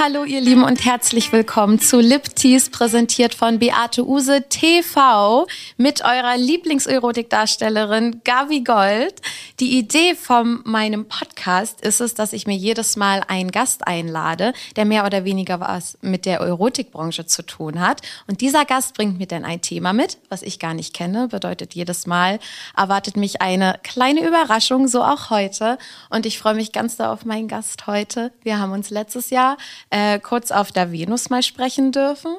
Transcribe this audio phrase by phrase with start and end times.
[0.00, 5.44] Hallo ihr Lieben und herzlich willkommen zu Lip Tease, präsentiert von Beate Use TV
[5.76, 9.20] mit eurer Lieblingserotikdarstellerin Gavi Gold.
[9.58, 14.52] Die Idee von meinem Podcast ist es, dass ich mir jedes Mal einen Gast einlade,
[14.76, 18.02] der mehr oder weniger was mit der Erotikbranche zu tun hat.
[18.28, 21.26] Und dieser Gast bringt mir dann ein Thema mit, was ich gar nicht kenne.
[21.26, 22.38] Bedeutet jedes Mal
[22.76, 25.76] erwartet mich eine kleine Überraschung, so auch heute.
[26.08, 28.30] Und ich freue mich ganz da auf meinen Gast heute.
[28.44, 29.56] Wir haben uns letztes Jahr
[29.90, 32.36] äh, kurz auf der Venus mal sprechen dürfen.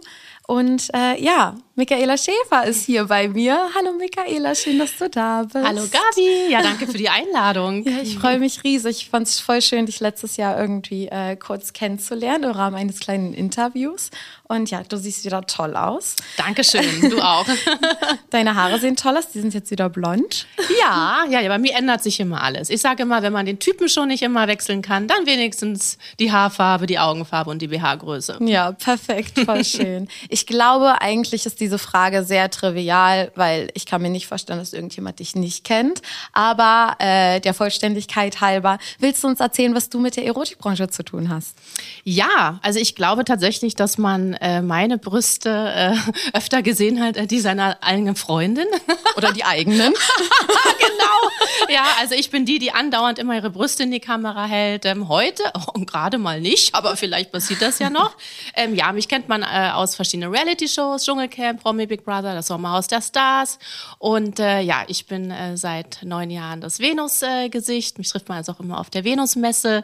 [0.49, 3.69] Und äh, ja, Michaela Schäfer ist hier bei mir.
[3.75, 5.63] Hallo Michaela, schön, dass du da bist.
[5.63, 7.83] Hallo Gabi, ja danke für die Einladung.
[7.87, 9.03] ja, ich freue mich riesig.
[9.03, 12.99] Ich fand es voll schön, dich letztes Jahr irgendwie äh, kurz kennenzulernen im Rahmen eines
[12.99, 14.09] kleinen Interviews.
[14.51, 16.15] Und ja, du siehst wieder toll aus.
[16.35, 17.45] Dankeschön, du auch.
[18.31, 20.47] Deine Haare sehen toll aus, die sind jetzt wieder blond.
[20.81, 22.71] Ja, ja, ja, bei mir ändert sich immer alles.
[22.71, 26.31] Ich sage immer, wenn man den Typen schon nicht immer wechseln kann, dann wenigstens die
[26.31, 28.39] Haarfarbe, die Augenfarbe und die BH-Größe.
[28.41, 30.07] Ja, perfekt, voll schön.
[30.29, 34.73] Ich glaube, eigentlich ist diese Frage sehr trivial, weil ich kann mir nicht vorstellen, dass
[34.73, 36.01] irgendjemand dich nicht kennt.
[36.33, 41.03] Aber äh, der Vollständigkeit halber, willst du uns erzählen, was du mit der Erotikbranche zu
[41.03, 41.55] tun hast?
[42.03, 45.95] Ja, also ich glaube tatsächlich, dass man äh, meine Brüste äh,
[46.33, 48.67] öfter gesehen hat, äh, die seiner eigenen Freundin.
[49.17, 49.93] Oder die eigenen.
[50.79, 51.73] genau.
[51.73, 54.85] Ja, also ich bin die, die andauernd immer ihre Brüste in die Kamera hält.
[54.85, 58.15] Ähm, heute, oh, gerade mal nicht, aber vielleicht passiert das ja noch.
[58.55, 62.87] Ähm, ja, mich kennt man äh, aus verschiedenen Reality-Shows, Dschungelcamp, Promi Big Brother, das Sommerhaus
[62.87, 63.59] der Stars.
[63.97, 67.97] Und äh, ja, ich bin äh, seit neun Jahren das Venus-Gesicht.
[67.97, 69.83] Mich trifft man also auch immer auf der Venus-Messe.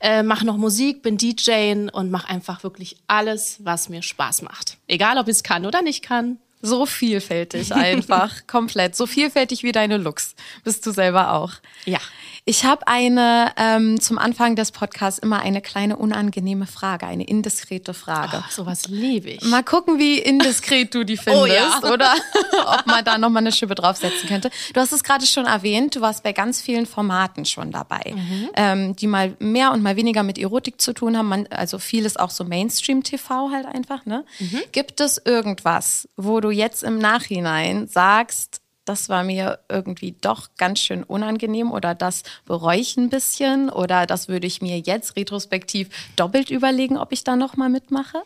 [0.00, 4.78] Äh, mache noch Musik, bin DJ und mache einfach wirklich alles, was mir Spaß macht.
[4.86, 6.38] Egal, ob ich es kann oder nicht kann.
[6.62, 8.96] So vielfältig einfach, komplett.
[8.96, 10.34] So vielfältig wie deine Looks.
[10.64, 11.52] Bist du selber auch.
[11.84, 11.98] Ja.
[12.46, 17.92] Ich habe eine ähm, zum Anfang des Podcasts immer eine kleine unangenehme Frage, eine indiskrete
[17.92, 18.38] Frage.
[18.42, 19.42] Oh, sowas liebe ich.
[19.42, 21.92] Mal gucken, wie indiskret du die findest, Oh ja.
[21.92, 22.12] oder
[22.66, 24.50] ob man da noch mal eine Schippe draufsetzen könnte.
[24.72, 28.14] Du hast es gerade schon erwähnt, du warst bei ganz vielen Formaten schon dabei,
[28.56, 31.28] ähm, die mal mehr und mal weniger mit Erotik zu tun haben.
[31.28, 34.06] Man, also vieles auch so Mainstream-TV halt einfach.
[34.06, 34.24] Ne?
[34.72, 38.59] Gibt es irgendwas, wo du jetzt im Nachhinein sagst,
[38.90, 44.04] das war mir irgendwie doch ganz schön unangenehm oder das bereue ich ein bisschen oder
[44.06, 48.18] das würde ich mir jetzt retrospektiv doppelt überlegen, ob ich da noch mal mitmache?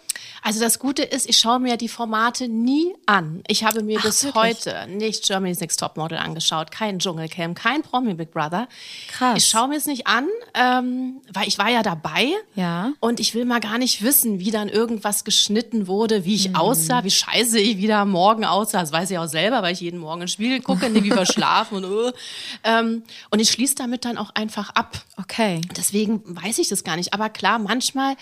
[0.42, 3.42] Also das Gute ist, ich schaue mir die Formate nie an.
[3.46, 4.42] Ich habe mir Ach, bis wirklich?
[4.42, 8.66] heute nicht Germany's Next Topmodel angeschaut, kein Dschungelcamp, kein Promi Big Brother.
[9.08, 9.36] Krass.
[9.36, 12.28] Ich schaue mir es nicht an, ähm, weil ich war ja dabei.
[12.54, 12.92] Ja.
[13.00, 16.56] Und ich will mal gar nicht wissen, wie dann irgendwas geschnitten wurde, wie ich Mhm.
[16.56, 18.80] aussah, wie scheiße ich wieder morgen aussah.
[18.80, 21.78] Das weiß ich auch selber, weil ich jeden Morgen ins Spiegel gucke, nie wie verschlafen
[21.78, 22.12] und uh.
[22.64, 25.02] ähm, Und ich schließe damit dann auch einfach ab.
[25.16, 25.60] Okay.
[25.76, 27.12] Deswegen weiß ich das gar nicht.
[27.12, 28.16] Aber klar, manchmal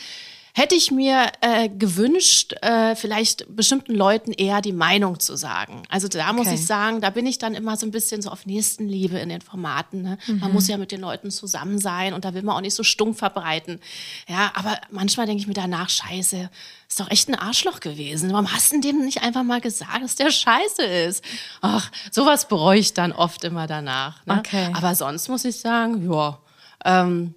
[0.54, 5.82] hätte ich mir äh, gewünscht, äh, vielleicht bestimmten Leuten eher die Meinung zu sagen.
[5.88, 6.56] Also da muss Okay.
[6.56, 9.40] ich sagen, da bin ich dann immer so ein bisschen so auf Nächstenliebe in den
[9.40, 10.02] Formaten.
[10.02, 10.18] Ne?
[10.26, 10.40] Mhm.
[10.40, 12.82] Man muss ja mit den Leuten zusammen sein und da will man auch nicht so
[12.82, 13.80] stumpf verbreiten.
[14.28, 16.50] Ja, aber manchmal denke ich mir danach, scheiße,
[16.86, 18.30] ist doch echt ein Arschloch gewesen.
[18.32, 21.24] Warum hast du dem nicht einfach mal gesagt, dass der scheiße ist?
[21.62, 24.24] Ach, sowas bereue ich dann oft immer danach.
[24.26, 24.36] Ne?
[24.38, 24.68] Okay.
[24.74, 26.38] Aber sonst muss ich sagen, ja,
[26.84, 27.34] ähm,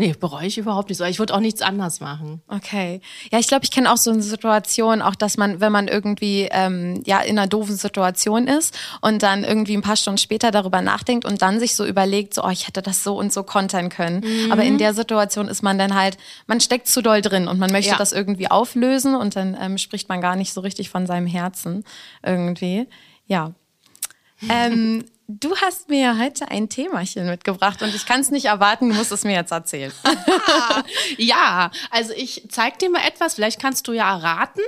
[0.00, 1.04] nee, bereue ich überhaupt nicht so.
[1.04, 2.42] Ich würde auch nichts anders machen.
[2.48, 3.00] Okay.
[3.30, 6.48] Ja, ich glaube, ich kenne auch so eine Situation, auch dass man, wenn man irgendwie
[6.50, 10.82] ähm, ja in einer doofen Situation ist und dann irgendwie ein paar Stunden später darüber
[10.82, 13.90] nachdenkt und dann sich so überlegt, so, oh, ich hätte das so und so kontern
[13.90, 14.24] können.
[14.50, 17.70] Aber in der Situation ist man dann halt, man steckt zu doll drin und man
[17.70, 17.96] möchte Ja.
[17.98, 21.84] das irgendwie auflösen und dann ähm, spricht man gar nicht so richtig von seinem Herzen
[22.24, 22.86] irgendwie.
[23.26, 23.52] Ja.
[24.48, 25.04] Ähm,
[25.38, 29.12] du hast mir heute ein Themachen mitgebracht und ich kann es nicht erwarten, du musst
[29.12, 29.92] es mir jetzt erzählen.
[31.16, 34.62] Ja, also ich zeig dir mal etwas, vielleicht kannst du ja erraten.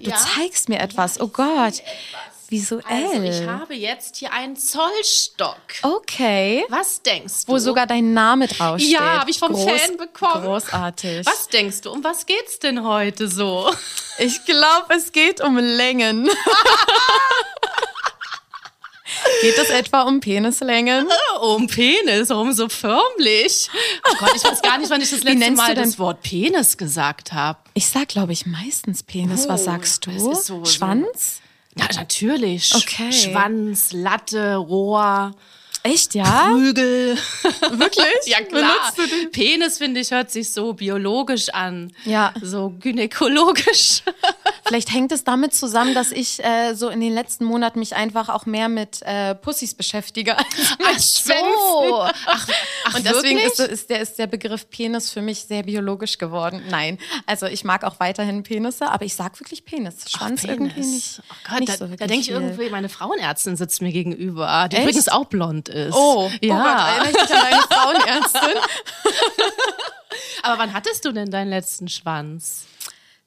[0.00, 0.16] Du ja.
[0.16, 1.20] zeigst mir etwas.
[1.20, 1.82] Oh Gott.
[2.48, 2.82] Visuell.
[2.88, 5.56] Also ich habe jetzt hier einen Zollstock.
[5.82, 6.64] okay.
[6.68, 7.52] Was denkst du?
[7.52, 8.92] Wo sogar dein Name draufsteht.
[8.92, 10.44] Ja, habe ich vom Fan bekommen.
[10.44, 11.26] Großartig.
[11.26, 11.92] Was denkst du?
[11.92, 13.72] Um was geht's denn heute so?
[14.18, 16.30] Ich glaube, es geht um Längen.
[19.46, 21.06] geht es etwa um Penislängen?
[21.40, 23.68] Um Penis, warum so förmlich?
[24.10, 27.32] Oh Gott, ich weiß gar nicht, wann ich das letzte Mal das Wort Penis gesagt
[27.32, 27.58] habe.
[27.74, 29.48] Ich sag, glaube ich, meistens Penis.
[29.48, 30.18] Was Oh, sagst du?
[30.18, 31.40] so- so- Schwanz?
[31.78, 32.74] Ja, natürlich.
[32.74, 33.12] Okay.
[33.12, 35.34] Schwanz, Latte, Rohr.
[35.82, 36.48] Echt, ja?
[36.50, 37.16] Prügel.
[37.70, 38.06] Wirklich?
[38.26, 38.92] Ja, klar.
[39.30, 41.92] Penis, finde ich, hört sich so biologisch an.
[42.04, 42.32] Ja.
[42.42, 44.02] So gynäkologisch.
[44.66, 48.28] Vielleicht hängt es damit zusammen, dass ich äh, so in den letzten Monaten mich einfach
[48.28, 50.36] auch mehr mit äh, Pussys beschäftige.
[50.86, 52.02] Als mit Ach so.
[52.02, 52.48] Ach,
[52.84, 56.62] ach Und deswegen ist, ist, der, ist der Begriff Penis für mich sehr biologisch geworden.
[56.68, 60.10] Nein, also ich mag auch weiterhin Penisse, aber ich sag wirklich Penis.
[60.10, 60.92] Schwanz Ach, irgendwie Penis.
[60.92, 61.20] nicht.
[61.30, 64.76] Oh Gott, nicht da, so da denke ich irgendwie, meine Frauenärztin sitzt mir gegenüber, die
[64.76, 64.84] Echt?
[64.84, 65.94] übrigens auch blond ist.
[65.94, 66.54] Oh, ja.
[66.54, 68.62] oh Gott, ich an deine Frauenärztin?
[70.42, 72.64] Aber wann hattest du denn deinen letzten Schwanz?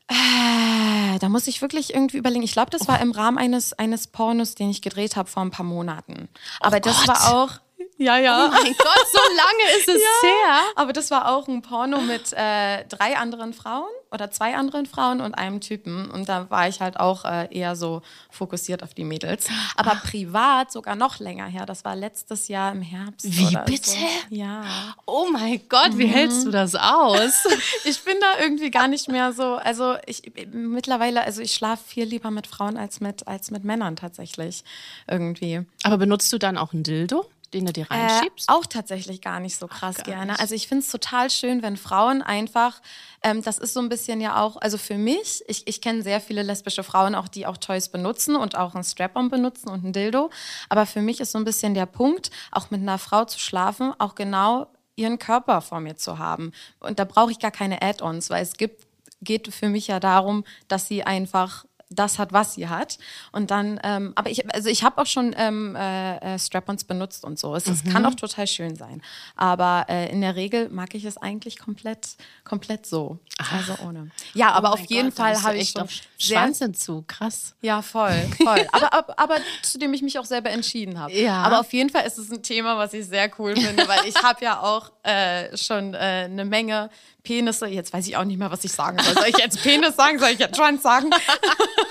[0.09, 2.43] Äh, da muss ich wirklich irgendwie überlegen.
[2.43, 5.51] Ich glaube, das war im Rahmen eines, eines Pornos, den ich gedreht habe vor ein
[5.51, 6.29] paar Monaten.
[6.59, 7.07] Aber das Gott.
[7.07, 7.59] war auch.
[7.99, 8.45] Ja, ja.
[8.45, 10.61] Oh mein Gott, so lange ist es her.
[10.75, 15.19] Aber das war auch ein Porno mit äh, drei anderen Frauen oder zwei anderen Frauen
[15.19, 16.09] und einem Typen.
[16.09, 18.01] Und da war ich halt auch äh, eher so
[18.31, 19.47] fokussiert auf die Mädels.
[19.75, 21.65] Aber privat sogar noch länger her.
[21.65, 23.25] Das war letztes Jahr im Herbst.
[23.25, 23.89] Wie bitte?
[23.89, 23.97] So.
[24.29, 24.63] Ja.
[25.05, 27.45] Oh mein Gott, wie hältst du das aus?
[27.85, 29.55] Ich bin da irgendwie gar nicht mehr so.
[29.55, 33.95] Also ich mittlerweile, also ich schlafe viel lieber mit Frauen als mit, als mit Männern
[33.95, 34.63] tatsächlich.
[35.07, 35.61] Irgendwie.
[35.83, 38.49] Aber benutzt du dann auch ein Dildo, den du dir Äh, reinschiebst?
[38.49, 40.31] auch tatsächlich gar nicht so krass gar gerne.
[40.33, 40.39] nicht.
[40.41, 42.81] Also ich finde es total schön, wenn Frauen einfach,
[43.23, 46.21] ähm, das ist so ein bisschen ja auch, also für mich, ich, ich kenne sehr
[46.21, 49.93] viele lesbische Frauen auch, die auch Toys benutzen und auch ein Strap-on benutzen und ein
[49.93, 50.29] Dildo.
[50.69, 53.93] Aber für mich ist so ein bisschen der Punkt, auch mit einer Frau zu schlafen,
[53.99, 56.51] auch genau ihren Körper vor mir zu haben.
[56.79, 58.85] Und da brauche ich gar keine Add-ons, weil es gibt,
[59.21, 62.99] geht für mich ja darum, dass sie einfach das hat, was sie hat.
[63.31, 67.25] Und dann, ähm, aber ich, also ich habe auch schon ähm, äh, äh, Strap-ons benutzt
[67.25, 67.55] und so.
[67.55, 67.89] Es, es Mhm.
[67.89, 69.01] kann auch total schön sein.
[69.35, 73.17] Aber äh, in der Regel mag ich es eigentlich komplett, komplett so.
[73.51, 74.11] Also ohne.
[74.33, 75.87] Ja, aber Oh auf jeden Gott, Fall habe ich schon
[76.21, 77.55] Schwanzentzug, krass.
[77.61, 78.67] ja, voll, voll.
[78.73, 81.13] aber, aber, aber zu dem ich mich auch selber entschieden habe.
[81.13, 81.43] Ja.
[81.43, 84.15] Aber auf jeden Fall ist es ein Thema, was ich sehr cool finde, weil ich
[84.21, 86.89] habe ja auch äh, schon äh, eine Menge
[87.23, 87.67] Penisse.
[87.67, 89.13] Jetzt weiß ich auch nicht mehr, was ich sagen soll.
[89.13, 90.19] Soll ich jetzt Penis sagen?
[90.19, 91.11] Soll ich jetzt Schwanz sagen?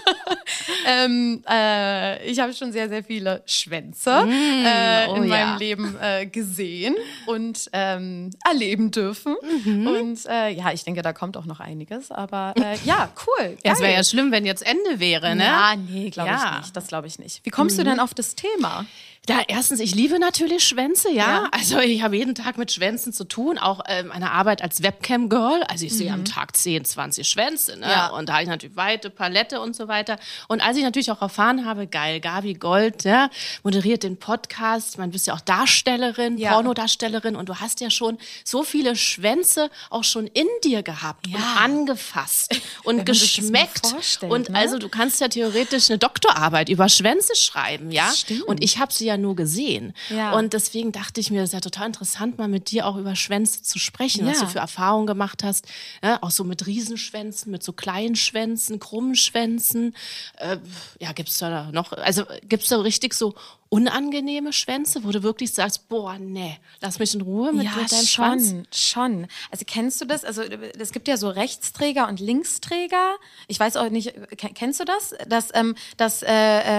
[0.87, 5.29] ähm, äh, ich habe schon sehr, sehr viele Schwänze äh, oh in ja.
[5.29, 6.97] meinem Leben äh, gesehen
[7.27, 9.37] und ähm, erleben dürfen.
[9.65, 9.87] Mhm.
[9.87, 12.11] Und äh, ja, ich denke, da kommt auch noch einiges.
[12.11, 12.55] Aber
[12.85, 13.57] ja, cool.
[13.65, 15.45] Ja, es wäre ja schlimm, wenn jetzt Ende wäre, ne?
[15.45, 16.53] Ja, nee, glaube Ja.
[16.55, 16.77] ich nicht.
[16.77, 17.45] Das glaube ich nicht.
[17.45, 18.85] Wie kommst du denn auf das Thema?
[19.29, 21.43] Ja, erstens, ich liebe natürlich Schwänze, ja.
[21.43, 21.49] Ja.
[21.51, 25.65] Also ich habe jeden Tag mit Schwänzen zu tun, auch äh, meine Arbeit als Webcam-Girl.
[25.65, 27.85] Also ich sehe am Tag 10, 20 Schwänze, ne?
[27.87, 27.93] Mhm.
[27.93, 28.07] Ja.
[28.09, 30.19] Und da habe ich natürlich weite Palette und so weiter.
[30.49, 33.29] Und als ich natürlich auch erfahren habe, geil, Gabi Gold, ja,
[33.65, 36.53] moderiert den Podcast, man bist ja auch Darstellerin, Ja.
[36.55, 41.37] Pornodarstellerin und du hast ja schon so viele Schwänze auch schon in dir gehabt und
[41.59, 43.95] angefasst und geschmeckt.
[44.23, 44.59] und ne?
[44.59, 48.11] also du kannst ja theoretisch eine Doktorarbeit über Schwänze schreiben, ja?
[48.11, 48.45] Stimmt.
[48.45, 49.93] Und ich habe sie ja nur gesehen.
[50.11, 50.33] Ja.
[50.37, 53.15] Und deswegen dachte ich mir, das ist ja total interessant, mal mit dir auch über
[53.17, 54.45] Schwänze zu sprechen, was Ja.
[54.45, 55.67] du für Erfahrungen gemacht hast.
[56.03, 59.95] Ja, auch so mit Riesenschwänzen, mit so kleinen Schwänzen, krummen Schwänzen.
[60.37, 60.59] Äh,
[61.01, 63.35] ja, gibt's da noch, also gibt's da richtig so
[63.71, 68.07] unangenehme Schwänze, wo du wirklich sagst, boah, nee, lass mich in Ruhe mit, mit deinem
[68.07, 68.55] schon, Schwanz.
[68.75, 69.27] schon.
[69.51, 70.25] Also kennst du das?
[70.25, 73.17] Also es gibt ja so Rechtsträger und Linksträger.
[73.47, 75.15] Ich weiß auch nicht, ke- kennst du das?
[75.29, 76.29] Dass, ähm, dass äh,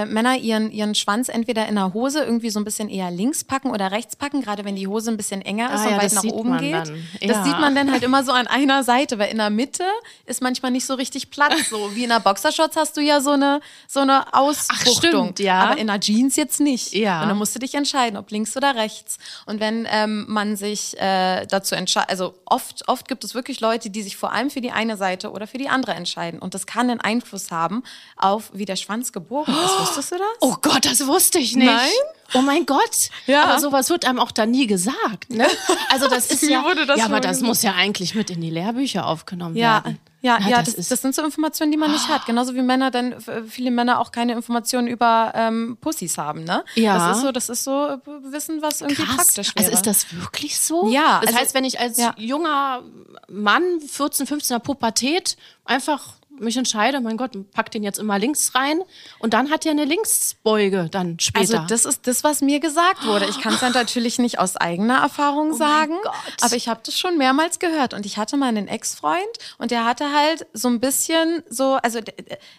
[0.02, 3.44] äh, Männer ihren, ihren Schwanz entweder in der Hose irgendwie so ein bisschen eher links
[3.44, 6.02] packen oder rechts packen, gerade wenn die Hose ein bisschen enger ist Ah und ja,
[6.02, 6.74] weit nach oben geht.
[6.74, 7.08] dann.
[7.20, 7.44] Das Ja.
[7.44, 9.84] sieht man dann halt immer so an einer Seite, weil in der Mitte
[10.26, 11.68] ist manchmal nicht so richtig Platz.
[11.70, 14.92] So wie in der Boxershorts hast du ja so eine, so eine Ausbuchtung.
[15.28, 15.60] stimmt, ja.
[15.60, 16.79] Aber in der Jeans jetzt nicht.
[16.92, 17.22] Ja.
[17.22, 19.18] Und dann musst du dich entscheiden, ob links oder rechts.
[19.46, 23.90] Und wenn ähm, man sich äh, dazu entscheidet, also oft, oft gibt es wirklich Leute,
[23.90, 26.40] die sich vor allem für die eine Seite oder für die andere entscheiden.
[26.40, 27.82] Und das kann einen Einfluss haben
[28.16, 29.60] auf, wie der Schwanz gebogen ist.
[29.80, 30.26] Wusstest du das?
[30.40, 31.66] Oh Gott, das wusste ich nicht.
[31.66, 31.90] Nein?
[32.34, 33.10] Oh mein Gott.
[33.26, 33.44] Ja.
[33.44, 35.30] Aber sowas wird einem auch da nie gesagt.
[35.30, 35.46] Ne?
[35.88, 39.06] Also das ist ja, das ja, aber das muss ja eigentlich mit in die Lehrbücher
[39.06, 39.98] aufgenommen Ja, werden.
[40.22, 42.26] Ja, Na, ja, das das, das sind so Informationen, die man nicht hat.
[42.26, 46.64] Genauso wie Männer dann, f- viele Männer auch keine Informationen über ähm, Pussys haben, ne?
[46.74, 47.08] Ja.
[47.08, 47.98] Das ist so, das ist so äh,
[48.32, 49.16] Wissen, was irgendwie Krass.
[49.16, 49.64] praktisch wäre.
[49.66, 50.88] Also ist das wirklich so?
[50.90, 52.14] Ja, Das also- heißt, wenn ich als ja.
[52.18, 52.82] junger
[53.28, 58.80] Mann, 14, 15er Pubertät, einfach mich entscheide, mein Gott, pack den jetzt immer links rein
[59.18, 61.60] und dann hat er eine Linksbeuge dann später.
[61.60, 63.26] Also das ist das, was mir gesagt wurde.
[63.26, 66.12] Ich kann es dann natürlich nicht aus eigener Erfahrung sagen, Gott.
[66.40, 67.94] aber ich habe das schon mehrmals gehört.
[67.94, 69.20] Und ich hatte mal einen Ex-Freund
[69.58, 72.14] und der hatte halt so ein bisschen so, also der,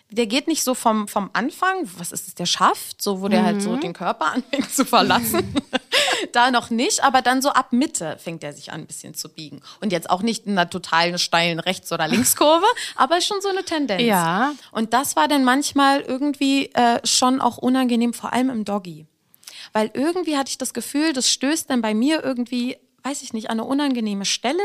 [0.09, 3.43] der geht nicht so vom, vom Anfang, was ist es, der schafft, so wo der
[3.43, 5.55] halt so den Körper anfängt zu verlassen.
[6.33, 9.29] da noch nicht, aber dann so ab Mitte fängt er sich an, ein bisschen zu
[9.29, 9.61] biegen.
[9.79, 13.60] Und jetzt auch nicht in einer totalen steilen Rechts- oder Linkskurve, aber schon so eine
[13.63, 14.01] Tendenz.
[14.01, 14.53] Ja.
[14.71, 19.05] Und das war dann manchmal irgendwie äh, schon auch unangenehm, vor allem im Doggy.
[19.73, 23.49] Weil irgendwie hatte ich das Gefühl, das stößt dann bei mir irgendwie weiß ich nicht,
[23.49, 24.61] an eine unangenehme Stelle.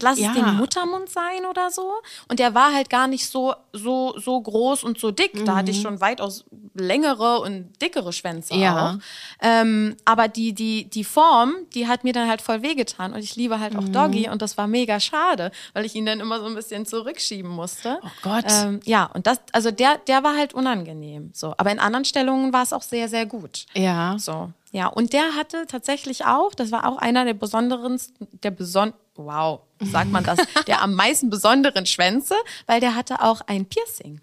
[0.00, 0.28] Lass Ja.
[0.30, 1.92] es den Muttermund sein oder so.
[2.28, 5.44] Und der war halt gar nicht so, so, so groß und so dick.
[5.44, 6.44] Da hatte ich schon weitaus
[6.74, 8.60] längere und dickere Schwänze Mhm.
[8.60, 8.90] Ja.
[8.90, 8.94] auch.
[9.40, 13.12] Ähm, aber die, die, die Form, die hat mir dann halt voll wehgetan.
[13.12, 13.92] Und ich liebe halt auch Mhm.
[13.92, 14.28] Doggy.
[14.28, 17.98] Und das war mega schade, weil ich ihn dann immer so ein bisschen zurückschieben musste.
[18.02, 18.44] Oh Gott.
[18.48, 21.30] Ähm, ja, und das, also der, der war halt unangenehm.
[21.32, 21.54] So.
[21.56, 23.66] Aber in anderen Stellungen war es auch sehr, sehr gut.
[23.74, 24.16] Ja.
[24.18, 24.88] So, ja.
[24.88, 28.00] Und der hatte tatsächlich auch, das war auch einer der besonderen,
[28.42, 32.34] der beson, wow, sagt man das, der am meisten besonderen Schwänze,
[32.66, 34.20] weil der hatte auch ein Piercing.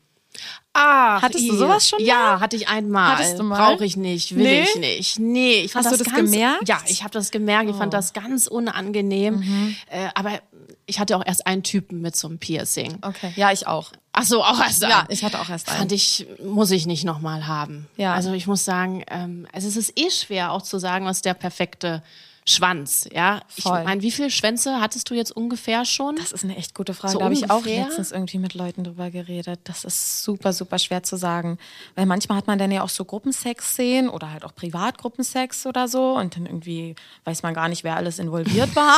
[0.73, 3.17] Ah, Hattest du sowas schon Ja, hatte ich einmal.
[3.17, 3.57] Hattest du mal?
[3.57, 4.63] Brauche ich nicht, will Nee?
[4.63, 5.19] ich nicht.
[5.19, 6.57] Nee, ich fand Hast das du das ganz, gemerkt?
[6.59, 6.63] Oh.
[6.63, 6.67] Mhm.
[6.67, 7.69] Ja, ich habe das gemerkt.
[7.69, 9.75] Ich fand das ganz unangenehm.
[9.89, 10.39] Äh, aber
[10.85, 12.97] ich hatte auch erst einen Typen mit so einem Piercing.
[13.01, 13.33] Okay.
[13.35, 13.91] Ja, ich auch.
[14.13, 15.07] Ach so, auch erst Ja, einen.
[15.09, 15.77] ich hatte auch erst einen.
[15.79, 17.87] Fand ich, muss ich nicht nochmal haben.
[17.97, 18.13] Ja.
[18.13, 21.33] Also ich muss sagen, ähm, also es ist eh schwer auch zu sagen, was der
[21.33, 22.01] perfekte
[22.47, 23.41] Schwanz, ja.
[23.55, 23.83] Ich Voll.
[23.83, 26.15] meine, wie viele Schwänze hattest du jetzt ungefähr schon?
[26.15, 27.13] Das ist eine echt gute Frage.
[27.13, 29.59] So da habe ich auch letztens irgendwie mit Leuten drüber geredet.
[29.65, 31.59] Das ist super, super schwer zu sagen.
[31.95, 36.17] Weil manchmal hat man dann ja auch so Gruppensex-Szenen oder halt auch Privatgruppensex oder so.
[36.17, 36.95] Und dann irgendwie
[37.25, 38.97] weiß man gar nicht, wer alles involviert war.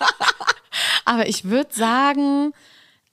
[1.04, 2.54] Aber ich würde sagen,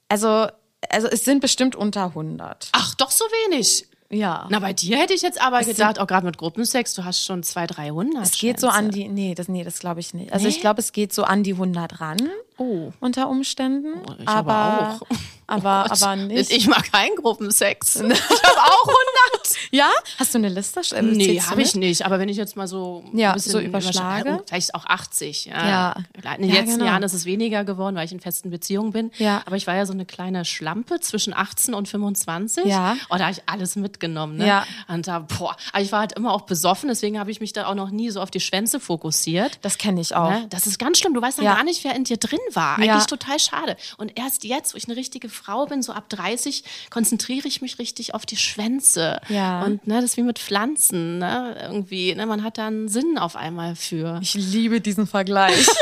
[0.08, 0.46] also,
[0.88, 2.70] also es sind bestimmt unter 100.
[2.72, 3.87] Ach, doch so wenig.
[4.10, 4.46] Ja.
[4.50, 7.22] Na, bei dir hätte ich jetzt aber sind- gedacht, auch gerade mit Gruppensex, du hast
[7.24, 8.22] schon 200, 300.
[8.24, 10.32] es geht so an die, nee, das, nee, das glaube ich nicht.
[10.32, 10.50] Also Nee?
[10.54, 12.16] ich glaube, es geht so an die 100 ran.
[12.58, 12.92] Oh.
[13.00, 14.00] Unter Umständen.
[14.18, 15.06] ich aber, aber auch.
[15.50, 16.50] Aber, Gott, aber nicht.
[16.52, 17.94] Ich mag keinen Gruppensex.
[18.02, 19.56] Ich habe auch 100.
[19.70, 19.88] Ja?
[20.18, 20.82] Hast du eine Liste?
[20.94, 22.04] Äh, Nee, habe ich nicht.
[22.04, 24.20] Aber wenn ich jetzt mal so Ja, ein bisschen so überschlage.
[24.28, 25.46] überschlage, vielleicht auch 80.
[25.46, 25.66] Ja.
[25.66, 25.94] Ja.
[26.36, 26.84] In den Ja, letzten genau.
[26.90, 29.10] Jahren ist es weniger geworden, weil ich in festen Beziehungen bin.
[29.16, 29.40] Ja.
[29.46, 32.66] Aber ich war ja so eine kleine Schlampe zwischen 18 und 25.
[32.66, 32.98] Ja.
[33.08, 34.36] Oh, da habe ich alles mitgenommen.
[34.36, 34.46] Ne?
[34.46, 34.66] Ja.
[34.88, 37.68] Und da, boah, aber ich war halt immer auch besoffen, deswegen habe ich mich da
[37.68, 39.60] auch noch nie so auf die Schwänze fokussiert.
[39.62, 40.28] Das kenne ich auch.
[40.28, 40.46] Ne?
[40.50, 41.14] Das ist ganz schlimm.
[41.14, 41.54] Du weißt Ja.
[41.54, 42.80] gar nicht, wer in dir drin war.
[42.82, 42.94] Ja.
[42.94, 43.76] Eigentlich total schade.
[43.96, 47.78] Und erst jetzt, wo ich eine richtige Frau bin, so ab 30, konzentriere ich mich
[47.78, 49.20] richtig auf die Schwänze.
[49.28, 49.62] Ja.
[49.64, 51.18] Und ne, das ist wie mit Pflanzen.
[51.18, 51.56] Ne?
[51.62, 52.26] Irgendwie, ne?
[52.26, 54.18] man hat da einen Sinn auf einmal für.
[54.22, 55.66] Ich liebe diesen Vergleich.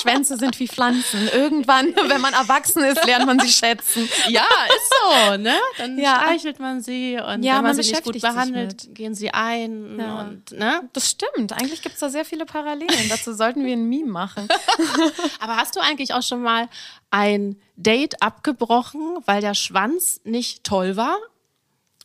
[0.00, 1.28] Schwänze sind wie Pflanzen.
[1.32, 4.08] Irgendwann, wenn man erwachsen ist, lernt man sie schätzen.
[4.28, 4.92] Ja, ist
[5.30, 5.56] so, ne?
[5.76, 6.20] Dann Ja.
[6.20, 9.98] streichelt man sie und Ja, wenn man, man sie nicht gut behandelt, gehen sie ein
[9.98, 10.20] Ja.
[10.20, 10.88] und ne?
[10.92, 11.52] Das stimmt.
[11.52, 13.08] Eigentlich gibt es da sehr viele Parallelen.
[13.08, 14.48] Dazu sollten wir ein Meme machen.
[15.40, 16.68] Aber hast du eigentlich auch schon mal
[17.10, 21.16] ein Date abgebrochen, weil der Schwanz nicht toll war?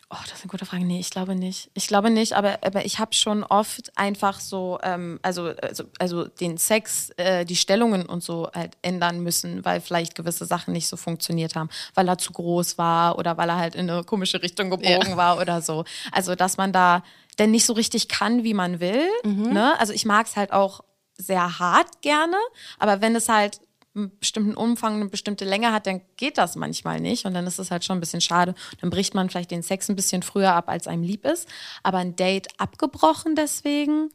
[0.10, 0.86] Oh, das ist eine gute Frage.
[0.86, 1.72] Nee, ich glaube nicht.
[1.74, 6.26] Ich glaube nicht, aber, aber ich habe schon oft einfach so, ähm, also, also, also
[6.26, 10.88] den Sex, äh, die Stellungen und so halt ändern müssen, weil vielleicht gewisse Sachen nicht
[10.88, 14.44] so funktioniert haben, weil er zu groß war oder weil er halt in eine komische
[14.44, 15.18] Richtung gebogen Ja.
[15.18, 15.84] war oder so.
[16.12, 17.04] Also, dass man da
[17.40, 19.08] denn nicht so richtig kann, wie man will.
[19.24, 19.80] Ne?
[19.80, 20.82] Also ich mag es halt auch
[21.18, 22.38] sehr hart gerne,
[22.78, 23.60] aber wenn es halt
[23.96, 27.60] einen bestimmten Umfang, eine bestimmte Länge hat, dann geht das manchmal nicht und dann ist
[27.60, 28.56] es halt schon ein bisschen schade.
[28.82, 31.48] Dann bricht man vielleicht den Sex ein bisschen früher ab, als einem lieb ist,
[31.84, 34.10] aber ein Date abgebrochen deswegen,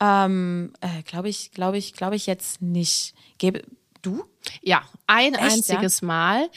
[0.00, 3.14] ähm, äh, glaube ich, glaube ich, glaube ich jetzt nicht.
[3.38, 3.62] Gebe
[4.02, 4.24] du?
[4.62, 6.50] Ja, ein Echt, einziges Mal.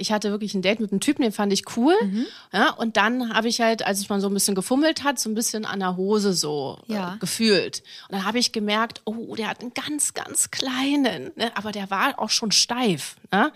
[0.00, 1.94] Ich hatte wirklich ein Date mit einem Typen, den fand ich cool.
[2.02, 2.26] Mhm.
[2.52, 5.28] Ja, und dann habe ich halt, als ich mal so ein bisschen gefummelt hat, so
[5.30, 7.14] ein bisschen an der Hose so Ja.
[7.14, 7.82] äh, gefühlt.
[8.08, 11.52] Und dann habe ich gemerkt, oh, der hat einen ganz, ganz kleinen, ne?
[11.56, 13.16] aber der war auch schon steif.
[13.30, 13.52] Ne?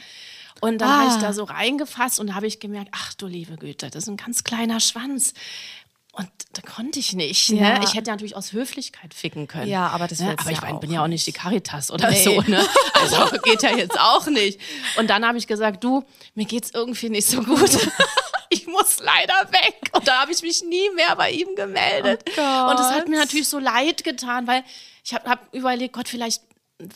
[0.61, 1.15] Und dann habe Ah.
[1.17, 4.17] ich da so reingefasst und habe ich gemerkt, ach du liebe Güte, das ist ein
[4.17, 5.35] ganz kleiner Schwanz.
[6.17, 7.49] Und da konnte ich nicht.
[7.49, 7.79] Ja.
[7.79, 7.81] Ne?
[7.85, 9.67] Ich hätte natürlich aus Höflichkeit ficken können.
[9.69, 10.37] Ja, aber das ne?
[10.39, 12.23] Aber ich ja mein, bin ja auch nicht die Caritas oder Nee.
[12.23, 12.41] so.
[12.43, 12.65] Ne?
[12.95, 14.59] Also geht ja jetzt auch nicht.
[14.97, 16.05] Und dann habe ich gesagt, du,
[16.35, 17.71] mir geht's irgendwie nicht so gut.
[18.51, 19.91] Ich muss leider weg.
[19.93, 22.23] Und da habe ich mich nie mehr bei ihm gemeldet.
[22.37, 24.63] Oh und das hat mir natürlich so leid getan, weil
[25.03, 26.41] ich habe hab überlegt, Gott, vielleicht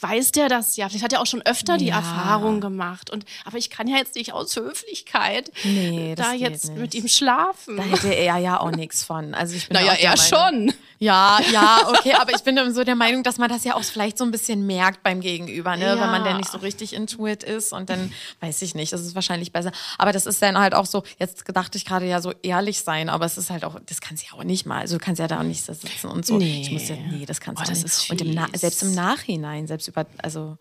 [0.01, 0.89] weiß der das ja.
[0.89, 1.97] Vielleicht hat er auch schon öfter die Ja.
[1.97, 3.11] Erfahrung gemacht.
[3.11, 6.79] Und, aber ich kann ja jetzt nicht aus Höflichkeit Nee, das da jetzt nicht.
[6.79, 7.77] mit ihm schlafen.
[7.77, 9.35] Da hätte er ja auch nichts von.
[9.35, 10.25] Also ich bin naja, auch er Meinung-
[10.69, 10.73] schon.
[11.01, 14.19] Ja, ja, okay, aber ich bin so der Meinung, dass man das ja auch vielleicht
[14.19, 15.85] so ein bisschen merkt beim Gegenüber, ne?
[15.85, 15.93] Ja.
[16.01, 19.15] wenn man dann nicht so richtig intuit ist und dann weiß ich nicht, das ist
[19.15, 19.71] wahrscheinlich besser.
[19.97, 23.11] Aber das ist dann halt auch so, jetzt dachte ich gerade ja so ehrlich sein,
[23.11, 25.21] aber es ist halt auch, das kannst du ja auch nicht mal, also du kannst
[25.21, 26.37] ja da auch nicht sitzen und so.
[26.37, 26.63] Nee.
[26.63, 27.93] Ich muss ja, nee, das kannst Oh, du auch das nicht.
[27.93, 30.59] ist und im selbst im Nachhinein, selbst über, also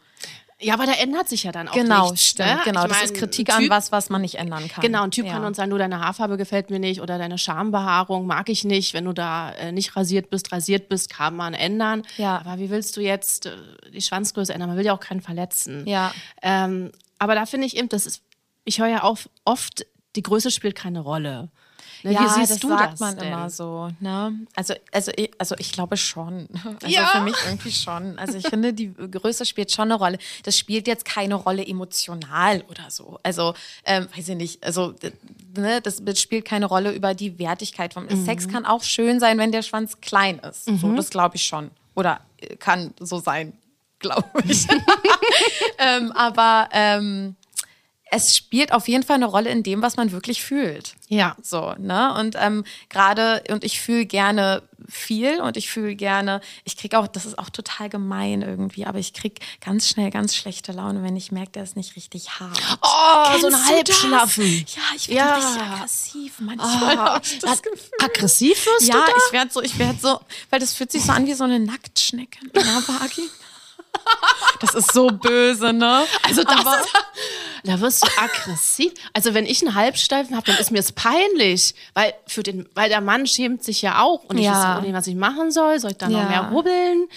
[0.60, 2.28] Ja, aber da ändert sich ja dann auch genau, nichts.
[2.28, 2.62] stimmt, ne?
[2.66, 4.82] genau, Ich das mein, ist Kritik ein an Typ- was, was man nicht ändern kann.
[4.84, 5.34] Genau, ein Typ ja.
[5.34, 8.94] kann uns sagen, nur deine Haarfarbe gefällt mir nicht oder deine Schambehaarung mag ich nicht.
[8.94, 12.04] Wenn du da äh, nicht rasiert bist, rasiert bist, kann man ändern.
[12.18, 12.40] Ja.
[12.40, 13.52] Aber wie willst du jetzt äh,
[13.94, 14.70] die Schwanzgröße ändern?
[14.70, 15.86] Man will ja auch keinen verletzen.
[15.88, 16.12] Ja.
[16.42, 18.22] Ähm, aber da finde ich eben, das ist,
[18.66, 19.86] ich höre ja auf, oft,
[20.16, 21.50] die Größe spielt keine Rolle.
[22.04, 23.28] Ne, ja, Wie siehst das du sagt das man denn?
[23.34, 23.90] immer so.
[24.00, 24.34] Ne?
[24.56, 26.48] Also, also, ich, also ich glaube schon.
[26.84, 27.08] Also Ja.
[27.08, 28.18] für mich irgendwie schon.
[28.20, 30.18] Also ich finde, die Größe spielt schon eine Rolle.
[30.44, 33.20] Das spielt jetzt keine Rolle emotional oder so.
[33.24, 33.54] Also,
[33.86, 34.64] ähm, weiß ich nicht.
[34.64, 34.94] Also,
[35.56, 38.26] ne, das spielt keine Rolle über die Wertigkeit vom Mhm.
[38.26, 40.66] Sex kann auch schön sein, wenn der Schwanz klein ist.
[40.66, 41.72] So, das glaube ich schon.
[41.96, 43.54] Oder äh, kann so sein,
[44.00, 44.68] glaube ich.
[45.80, 47.36] ähm, aber ähm,
[48.12, 50.96] es spielt auf jeden Fall eine Rolle in dem, was man wirklich fühlt.
[51.10, 51.36] Ja.
[51.42, 52.14] So, ne?
[52.18, 57.08] Und ähm, gerade, und ich fühle gerne viel und ich fühle gerne, ich kriege auch,
[57.08, 61.18] das ist auch total gemein irgendwie, aber ich kriege ganz schnell ganz schlechte Laune, wenn
[61.18, 62.58] ich merke, der ist nicht richtig hart.
[62.82, 64.66] Oh, so ein Kennst du Halbschlaffen.
[64.66, 64.76] das?
[64.76, 65.36] Ja, ich werde Ja.
[65.36, 66.98] richtig aggressiv manchmal.
[66.98, 67.92] hab ich das Gefühl.
[68.04, 69.18] Aggressiv wirst Ja, du da?
[69.28, 71.60] ich werde so, ich werde so, weil das fühlt sich so an wie so eine
[71.60, 73.28] Nacktschnecke in einer Vagina.
[74.60, 76.04] Das ist so böse, ne?
[76.24, 76.90] Also das Aber- ist,
[77.64, 78.92] da wirst du aggressiv.
[79.14, 82.90] Also wenn ich einen Halbsteifen habe, dann ist mir es peinlich, weil für den, weil
[82.90, 84.78] der Mann schämt sich ja auch und ich Ja.
[84.78, 85.80] weiß nicht, was ich machen soll.
[85.80, 86.26] Soll ich da noch Ja.
[86.30, 87.08] mehr rubbeln,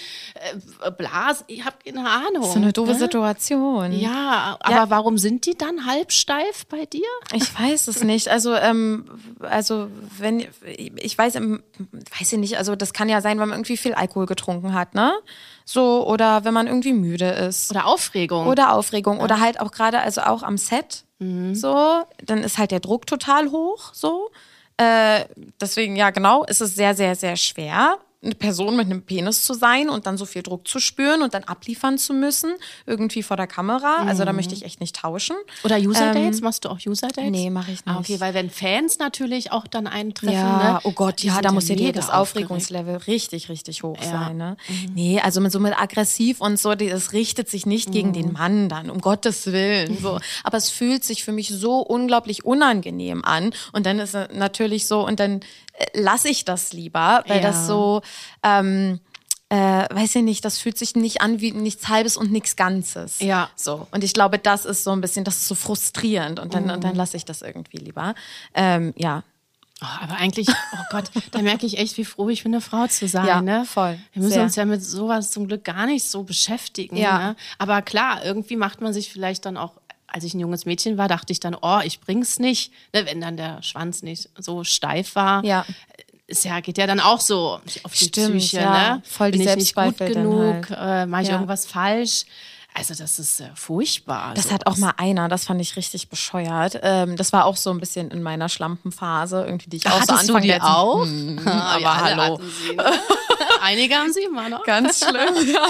[0.83, 1.45] äh, blasen?
[1.47, 2.43] Ich habe keine Ahnung.
[2.43, 2.99] So eine doofe ne?
[2.99, 3.91] Situation.
[3.93, 4.89] Ja, aber Ja.
[4.89, 7.07] warum sind die dann halbsteif bei dir?
[7.33, 8.27] Ich weiß es nicht.
[8.27, 9.05] Also, ähm,
[9.39, 9.87] also
[10.19, 10.45] wenn
[10.97, 11.63] ich weiß, ähm,
[12.19, 12.57] weiß ich nicht.
[12.57, 15.13] Also das kann ja sein, wenn man irgendwie viel Alkohol getrunken hat, ne?
[15.65, 18.47] So oder wenn man irgendwie müde ist Oder Aufregung?
[18.47, 21.05] oder Aufregung oder halt auch gerade, also auch am Set.
[21.53, 23.93] So, dann ist halt der Druck total hoch.
[23.93, 24.31] So,
[24.77, 25.25] äh,
[25.59, 29.53] deswegen ja genau, ist es sehr, sehr, sehr schwer eine Person mit einem Penis zu
[29.55, 32.53] sein und dann so viel Druck zu spüren und dann abliefern zu müssen,
[32.85, 34.03] irgendwie vor der Kamera.
[34.05, 35.35] Also da möchte ich echt nicht tauschen.
[35.63, 36.41] Oder User-Dates?
[36.41, 37.17] Machst du auch User-Dates?
[37.25, 38.09] Ähm, nee, mach ich Ah, nicht.
[38.11, 40.79] okay, weil wenn Fans natürlich auch dann eintreffen, Ja, ne?
[40.83, 42.09] oh Gott, die ja, da muss ja das.
[42.11, 44.05] Aufregungslevel richtig, richtig hoch Ja.
[44.07, 44.11] Mhm.
[44.11, 44.37] sein.
[44.37, 44.57] Ne?
[44.93, 48.13] Nee, also mit so mit aggressiv und so, das richtet sich nicht gegen Mhm.
[48.13, 49.97] den Mann dann, um Gottes Willen.
[49.99, 50.19] So.
[50.43, 53.51] Aber es fühlt sich für mich so unglaublich unangenehm an.
[53.71, 55.39] Und dann ist es natürlich so, und dann
[55.93, 57.47] lasse ich das lieber, weil Ja.
[57.51, 58.01] das so,
[58.43, 58.99] ähm,
[59.49, 59.55] äh,
[59.93, 63.19] weiß ich nicht, das fühlt sich nicht an wie nichts Halbes und nichts Ganzes.
[63.19, 63.49] Ja.
[63.55, 63.87] So.
[63.91, 66.39] Und ich glaube, das ist so ein bisschen, das ist so frustrierend.
[66.39, 66.69] Und dann, Mhm.
[66.71, 68.15] und dann lasse ich das irgendwie lieber.
[68.53, 69.23] Ähm, ja,
[69.83, 72.85] Oh, aber eigentlich, oh Gott, da merke ich echt, wie froh ich bin, eine Frau
[72.85, 73.25] zu sein.
[73.25, 73.65] Ja, ne?
[73.65, 73.97] voll.
[74.13, 74.43] Wir müssen Sehr.
[74.43, 76.95] uns ja mit sowas zum Glück gar nicht so beschäftigen.
[76.97, 77.17] Ja.
[77.17, 77.35] Ne?
[77.57, 79.80] Aber klar, irgendwie macht man sich vielleicht dann auch,
[80.13, 82.71] als ich ein junges Mädchen war, dachte ich dann, oh, ich bring's nicht.
[82.93, 83.05] Ne?
[83.05, 85.43] Wenn dann der Schwanz nicht so steif war.
[85.45, 85.65] Ja.
[86.27, 88.57] Ist ja, geht ja dann auch so auf die Stimmt, Psyche.
[88.61, 88.95] ja.
[88.95, 89.01] Ne?
[89.05, 90.69] Voll die bin ich nicht gut genug?
[90.69, 91.03] halt.
[91.03, 91.33] Äh, Mache ich Ja.
[91.35, 92.23] irgendwas falsch?
[92.73, 94.33] Also das ist äh, furchtbar.
[94.33, 94.51] Das so.
[94.51, 96.79] hat auch mal einer, das fand ich richtig bescheuert.
[96.81, 100.13] Ähm, das war auch so ein bisschen in meiner Schlampenphase, irgendwie, die ich auch so
[100.13, 101.01] Hattest du Anfang die der auch?
[101.45, 102.39] aber Ja, hallo.
[102.69, 102.83] sie, ne?
[103.61, 104.63] Einige haben sie immer noch.
[104.65, 105.67] Ganz schlimm, ja.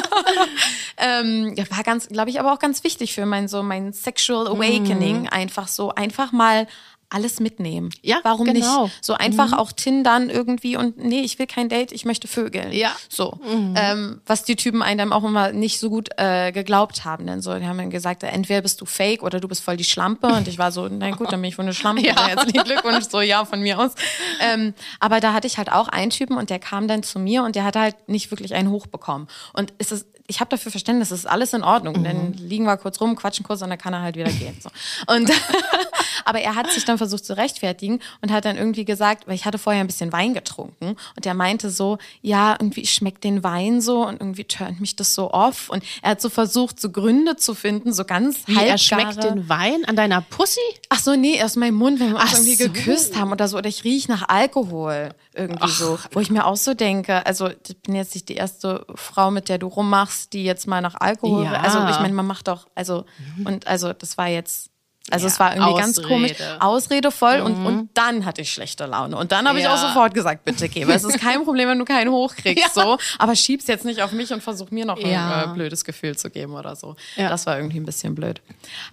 [0.97, 4.47] ähm, ja, war ganz, glaube ich, aber auch ganz wichtig für mein so mein Sexual
[4.47, 5.27] Awakening.
[5.27, 6.67] Einfach so, einfach mal
[7.11, 7.89] alles mitnehmen.
[8.01, 8.83] Ja, warum genau.
[8.83, 9.03] nicht?
[9.03, 12.71] So einfach auch Tindern irgendwie und nee, ich will kein Date, ich möchte Vögeln.
[12.71, 12.95] Ja.
[13.09, 13.39] So.
[13.75, 17.27] Ähm, was die Typen einem auch immer nicht so gut äh, geglaubt haben.
[17.27, 19.83] Denn so, die haben dann gesagt, entweder bist du fake oder du bist voll die
[19.83, 20.27] Schlampe.
[20.27, 22.01] Und ich war so, na gut, dann bin ich wohl eine Schlampe.
[22.01, 22.13] Ja.
[22.13, 22.27] Ja.
[22.27, 23.91] Herzlichen Glückwunsch, so ja, von mir aus.
[24.39, 27.43] Ähm, aber da hatte ich halt auch einen Typen und der kam dann zu mir
[27.43, 29.27] und der hat halt nicht wirklich einen hochbekommen.
[29.53, 32.05] Und es ist, ich habe dafür Verständnis, es ist alles in Ordnung.
[32.05, 34.57] Dann liegen wir kurz rum, quatschen kurz und dann kann er halt wieder gehen.
[34.61, 34.69] So.
[35.13, 35.29] Und
[36.25, 39.43] aber er hat sich dann versucht zu rechtfertigen und hat dann irgendwie gesagt, weil ich
[39.43, 43.81] hatte vorher ein bisschen Wein getrunken und er meinte so, ja, irgendwie schmeckt den Wein
[43.81, 45.67] so und irgendwie turnt mich das so off.
[45.67, 48.69] Und er hat so versucht, so Gründe zu finden, so ganz Wie, halbgare.
[48.69, 50.61] er schmeckt den Wein an deiner Pussy?
[50.87, 52.69] Ach so, nee, aus meinem Mund, wenn wir uns Ach irgendwie so.
[52.69, 53.57] geküsst haben oder so.
[53.57, 55.99] Oder ich riech nach Alkohol irgendwie so.
[56.11, 59.49] Wo ich mir auch so denke, also ich bin jetzt nicht die erste Frau, mit
[59.49, 61.43] der du rummachst, die jetzt mal nach Alkohol.
[61.45, 61.53] Ja.
[61.61, 63.05] Also ich meine, man macht doch, also,
[63.45, 64.69] und also das war jetzt.
[65.09, 66.07] Also Ja, es war irgendwie ganz Ausrede.
[66.13, 66.37] komisch.
[66.59, 69.17] Ausrede voll und, und dann hatte ich schlechte Laune.
[69.17, 69.73] Und dann habe ich Ja.
[69.73, 70.87] auch sofort gesagt, bitte geh.
[70.87, 72.69] Weil es ist kein Problem, wenn du keinen hochkriegst.
[72.75, 72.99] So.
[73.17, 75.45] Aber schieb's jetzt nicht auf mich und versuch mir noch ein Ja.
[75.45, 76.95] äh, blödes Gefühl zu geben oder so.
[77.15, 77.29] Ja.
[77.29, 78.41] Das war irgendwie ein bisschen blöd.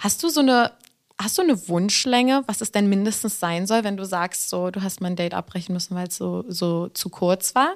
[0.00, 0.72] Hast du so eine,
[1.20, 4.82] hast du eine Wunschlänge, was es denn mindestens sein soll, wenn du sagst, so, du
[4.82, 7.74] hast mal ein Date abbrechen müssen, weil es so, so zu kurz war?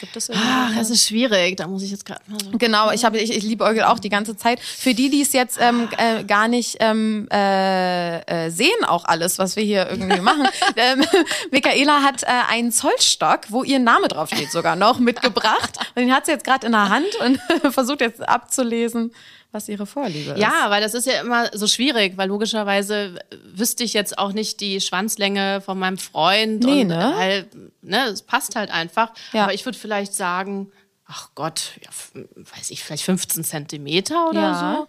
[0.00, 0.30] Gibt es?
[0.30, 1.56] Ach, das ist schwierig.
[1.56, 2.50] Da muss ich jetzt gerade mal so.
[2.58, 4.60] Genau, ich, habe, ich, ich liebe Eugel auch die ganze Zeit.
[4.60, 9.38] Für die, die es jetzt ähm, äh, gar nicht ähm, äh, äh, sehen, auch alles,
[9.38, 10.48] was wir hier irgendwie machen.
[10.76, 11.04] ähm,
[11.50, 15.78] Michaela hat äh, einen Zollstock, wo ihr Name draufsteht sogar noch, mitgebracht.
[15.94, 17.40] Und den hat sie jetzt gerade in der Hand und
[17.72, 19.12] versucht jetzt abzulesen,
[19.54, 20.38] was ihre Vorliebe ist.
[20.40, 23.18] Ja, weil das ist ja immer so schwierig, weil logischerweise
[23.54, 26.64] wüsste ich jetzt auch nicht die Schwanzlänge von meinem Freund.
[26.64, 27.12] Nee, und ne?
[27.16, 27.46] Weil,
[27.82, 29.12] ne, es passt halt einfach.
[29.32, 29.44] Ja.
[29.44, 30.70] Aber ich würde vielleicht sagen,
[31.06, 31.90] ach Gott, ja,
[32.56, 34.76] weiß ich, vielleicht 15 Zentimeter oder Ja.
[34.76, 34.88] so.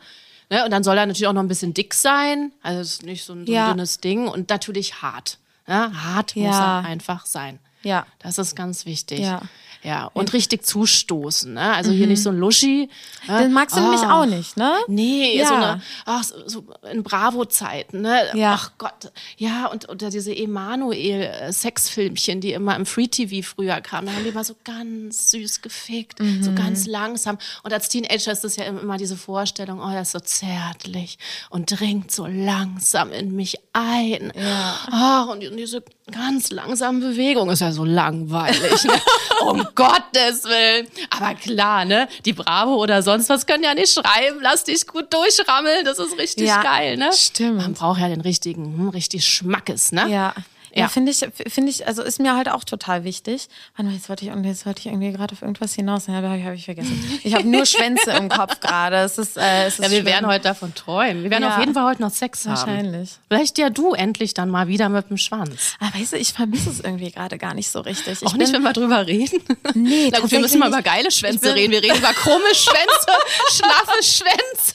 [0.56, 0.66] Ne?
[0.66, 2.52] Und dann soll er natürlich auch noch ein bisschen dick sein.
[2.62, 3.72] Also es ist nicht so ein, so ein Ja.
[3.72, 5.38] dünnes Ding und natürlich hart.
[5.68, 7.60] Ja, hart muss er einfach sein.
[7.82, 8.06] Ja.
[8.20, 9.20] Das ist ganz wichtig.
[9.20, 9.42] Ja.
[9.86, 11.54] Ja, und richtig zustoßen.
[11.54, 11.74] Ne?
[11.76, 12.90] Also hier nicht so ein Luschi.
[13.28, 13.40] Ne?
[13.44, 14.22] Den magst du nämlich Ah.
[14.22, 14.74] auch nicht, ne?
[14.88, 15.48] Nee, Ja.
[15.48, 18.22] so eine, ach, so, so in Bravo-Zeiten, ne?
[18.34, 18.54] Ja.
[18.58, 19.12] Ach Gott.
[19.38, 24.44] Ja, und oder diese Emanuel-Sexfilmchen, die immer im Free-TV früher kamen, da haben die immer
[24.44, 26.56] so ganz süß gefickt, so Mhm.
[26.56, 27.38] ganz langsam.
[27.64, 31.18] Und als Teenager ist das ja immer diese Vorstellung, oh, er ist so zärtlich
[31.50, 34.32] und dringt so langsam in mich ein.
[34.36, 35.26] Ja.
[35.28, 38.84] Oh, und, und diese ganz langsame Bewegung ist ja so langweilig.
[38.84, 38.94] Ne?
[39.46, 40.88] um Gottes Willen.
[41.10, 42.08] Aber klar, ne?
[42.26, 44.40] Die Bravo oder sonst was können ja nicht schreiben.
[44.42, 45.86] Lass dich gut durchrammeln.
[45.86, 47.12] Das ist richtig Ja, geil, ne?
[47.14, 47.58] stimmt.
[47.58, 50.08] Man braucht ja den richtigen, hm, richtig Schmackes, ne?
[50.10, 50.34] Ja.
[50.76, 50.88] Ja, Ja.
[50.90, 53.48] finde ich, finde ich, also ist mir halt auch total wichtig.
[53.76, 56.08] Warte mal, jetzt wollte ich, jetzt wollte ich irgendwie gerade auf irgendwas hinaus.
[56.08, 57.20] Ja, habe ich, hab ich vergessen.
[57.24, 58.98] Ich habe nur Schwänze im Kopf gerade.
[58.98, 60.06] Es ist, äh, es ist Ja, wir schlimm.
[60.06, 61.24] werden heute davon träumen.
[61.24, 61.54] Wir werden Ja.
[61.54, 62.56] auf jeden Fall heute noch Sex haben.
[62.58, 63.12] Wahrscheinlich.
[63.30, 65.76] Vielleicht ja du endlich dann mal wieder mit dem Schwanz.
[65.80, 68.22] Aber weißt du, ich vermisse es irgendwie gerade gar nicht so richtig.
[68.22, 69.42] Ich Auch nicht, wenn wir drüber reden.
[69.74, 71.72] Nee, Na gut, wir müssen mal über geile Schwänze reden.
[71.72, 73.12] Wir reden über krumme Schwänze,
[73.52, 74.74] schlaffe Schwänze.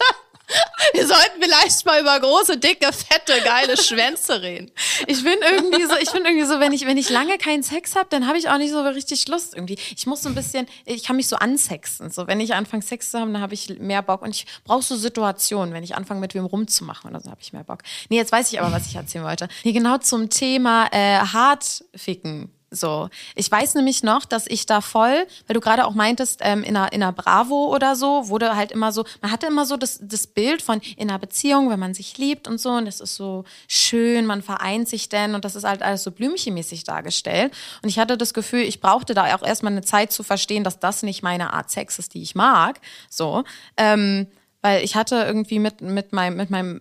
[0.93, 4.71] Wir sollten vielleicht mal über große, dicke, fette, geile Schwänze reden.
[5.07, 7.95] Ich bin irgendwie so, ich bin irgendwie so, wenn ich, wenn ich lange keinen Sex
[7.97, 9.79] habe, dann habe ich auch nicht so richtig Lust irgendwie.
[9.97, 12.11] Ich muss so ein bisschen, ich kann mich so ansexen.
[12.11, 14.23] So, wenn ich anfange Sex zu haben, dann habe ich mehr Bock.
[14.23, 17.53] Und ich brauche so Situationen, wenn ich anfange mit wem rumzumachen oder so, habe ich
[17.53, 17.83] mehr Bock.
[18.09, 19.49] Nee, jetzt weiß ich aber, was ich erzählen wollte.
[19.65, 22.51] Nee, genau zum Thema äh, Hartficken.
[22.73, 26.63] So, ich weiß nämlich noch, dass ich da voll, weil du gerade auch meintest, ähm,
[26.63, 29.77] in, einer, in einer Bravo oder so, wurde halt immer so, man hatte immer so
[29.77, 33.01] das, das Bild von in einer Beziehung, wenn man sich liebt und so, und das
[33.01, 37.53] ist so schön, man vereint sich denn und das ist halt alles so blümchenmäßig dargestellt.
[37.83, 40.79] Und ich hatte das Gefühl, ich brauchte da auch erstmal eine Zeit zu verstehen, dass
[40.79, 42.81] das nicht meine Art Sex ist, die ich mag.
[43.09, 43.43] So.
[43.77, 44.29] Ähm,
[44.63, 46.81] weil ich hatte irgendwie mit, mit, meinem, mit meinem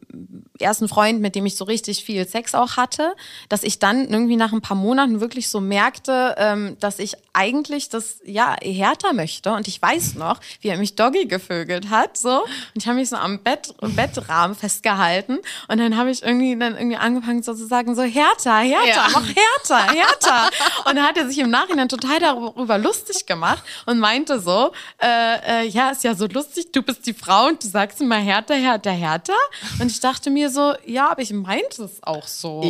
[0.61, 3.13] ersten Freund, mit dem ich so richtig viel Sex auch hatte,
[3.49, 7.89] dass ich dann irgendwie nach ein paar Monaten wirklich so merkte, ähm, dass ich eigentlich
[7.89, 9.51] das ja härter möchte.
[9.53, 12.41] Und ich weiß noch, wie er mich Doggy gevögelt hat, so.
[12.43, 15.39] Und ich habe mich so am Bett, Bettrahmen festgehalten.
[15.67, 19.09] Und dann habe ich irgendwie dann irgendwie angefangen so zu sagen, so härter, härter, Ja.
[19.09, 20.49] noch härter, härter.
[20.85, 25.63] Und dann hat er sich im Nachhinein total darüber lustig gemacht und meinte so, äh,
[25.63, 28.55] äh, ja, ist ja so lustig, du bist die Frau und du sagst immer härter,
[28.55, 29.33] härter, härter.
[29.79, 32.63] Und ich dachte mir so, ja, aber ich meinte es auch so.
[32.63, 32.69] Ja.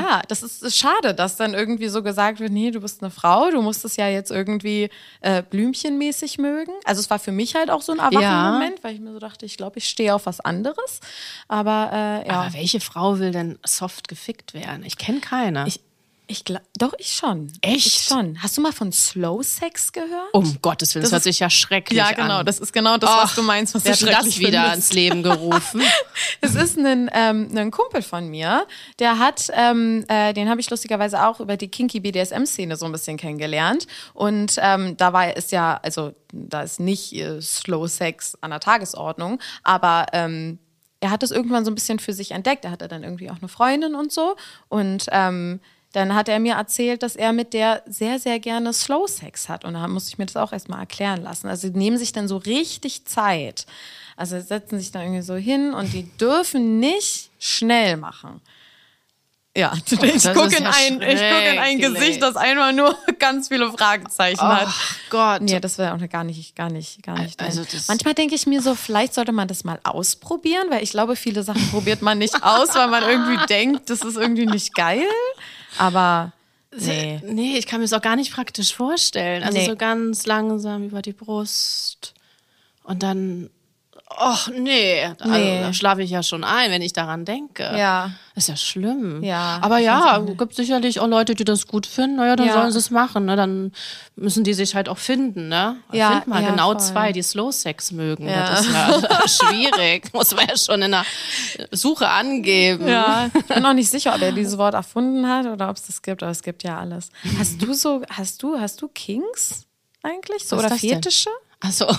[0.00, 3.10] Ja, das ist, ist schade, dass dann irgendwie so gesagt wird, nee, du bist eine
[3.10, 6.72] Frau, du musst es ja jetzt irgendwie äh, blümchenmäßig mögen.
[6.84, 9.46] Also es war für mich halt auch so ein Erwachenen-Moment, weil ich mir so dachte,
[9.46, 11.00] ich glaube, ich stehe auf was anderes.
[11.48, 12.42] Aber äh, ja.
[12.42, 14.84] Aber welche Frau will denn soft gefickt werden?
[14.84, 15.66] Ich kenne keine.
[15.66, 15.80] Ich,
[16.28, 17.52] ich gla- doch, ich schon.
[17.60, 17.86] Echt?
[17.86, 18.42] Ich schon.
[18.42, 20.32] Hast du mal von Slow Sex gehört?
[20.32, 22.14] um Gottes Willen, das, Das hört sich ja schrecklich ja, an.
[22.14, 22.42] genau.
[22.42, 24.76] Das ist genau das, Och, was du meinst, was du hat das schrecklich wieder findest.
[24.76, 25.82] ins Leben gerufen?
[26.40, 28.66] Es ist ein, ähm, ein Kumpel von mir,
[28.98, 32.92] der hat, ähm, äh, den habe ich lustigerweise auch über die Kinky BDSM-Szene so ein
[32.92, 33.86] bisschen kennengelernt.
[34.14, 38.60] Und ähm, da war ist ja, also da ist nicht äh, Slow Sex an der
[38.60, 40.58] Tagesordnung, aber ähm,
[41.00, 42.64] er hat es irgendwann so ein bisschen für sich entdeckt.
[42.64, 44.36] Er hatte dann irgendwie auch eine Freundin und so.
[44.68, 45.60] Und ähm,
[45.92, 49.64] dann hat er mir erzählt, dass er mit der sehr, sehr gerne Slow Sex hat.
[49.64, 51.48] Und da muss ich mir das auch erstmal erklären lassen.
[51.48, 53.66] Also die nehmen sich dann so richtig Zeit.
[54.16, 58.40] Also setzen sich dann irgendwie so hin und die dürfen nicht schnell machen.
[59.54, 59.98] Ja, ich
[60.32, 61.78] gucke in, ja ein, ich guck in ein.
[61.78, 64.66] Gesicht, das einfach nur ganz viele Fragezeichen hat.
[64.66, 65.42] Ach Gott.
[65.42, 67.38] Nee, das wäre auch gar nicht, gar nicht, gar nicht.
[67.40, 71.16] Also Manchmal denke ich mir so, vielleicht sollte man das mal ausprobieren, weil ich glaube,
[71.16, 75.04] viele Sachen probiert man nicht aus, weil man irgendwie denkt, das ist irgendwie nicht geil.
[75.78, 76.32] Aber
[76.76, 77.20] nee.
[77.24, 79.42] Nee, ich kann mir das auch gar nicht praktisch vorstellen.
[79.42, 79.66] Also Nee.
[79.66, 82.14] so ganz langsam über die Brust
[82.84, 83.50] und dann,
[84.18, 85.60] ach nee, also, Nee.
[85.60, 87.62] da schlafe ich ja schon ein, wenn ich daran denke.
[87.76, 88.10] Ja.
[88.34, 89.22] Ist ja schlimm.
[89.22, 92.16] Ja, Aber ja, gibt sicherlich auch Leute, die das gut finden.
[92.16, 92.54] Naja, dann Ja.
[92.54, 93.26] sollen sie es machen.
[93.26, 93.36] Ne?
[93.36, 93.72] Dann
[94.16, 95.48] müssen die sich halt auch finden.
[95.48, 95.76] Ne?
[95.92, 96.80] Ja, Find mal ja, genau voll.
[96.80, 98.26] zwei, die Slow Sex mögen.
[98.28, 98.48] Ja.
[98.48, 100.12] Das ist ja schwierig.
[100.14, 101.04] Muss man ja schon in der
[101.72, 102.88] Suche angeben.
[102.88, 105.86] Ja, ich bin auch nicht sicher, ob er dieses Wort erfunden hat oder ob es
[105.86, 107.10] das gibt, aber es gibt ja alles.
[107.38, 109.66] Hast du so, hast du, hast du Kings
[110.02, 110.48] eigentlich?
[110.48, 111.00] So, oder das denn?
[111.62, 111.88] Fetische?
[111.88, 111.92] Achso.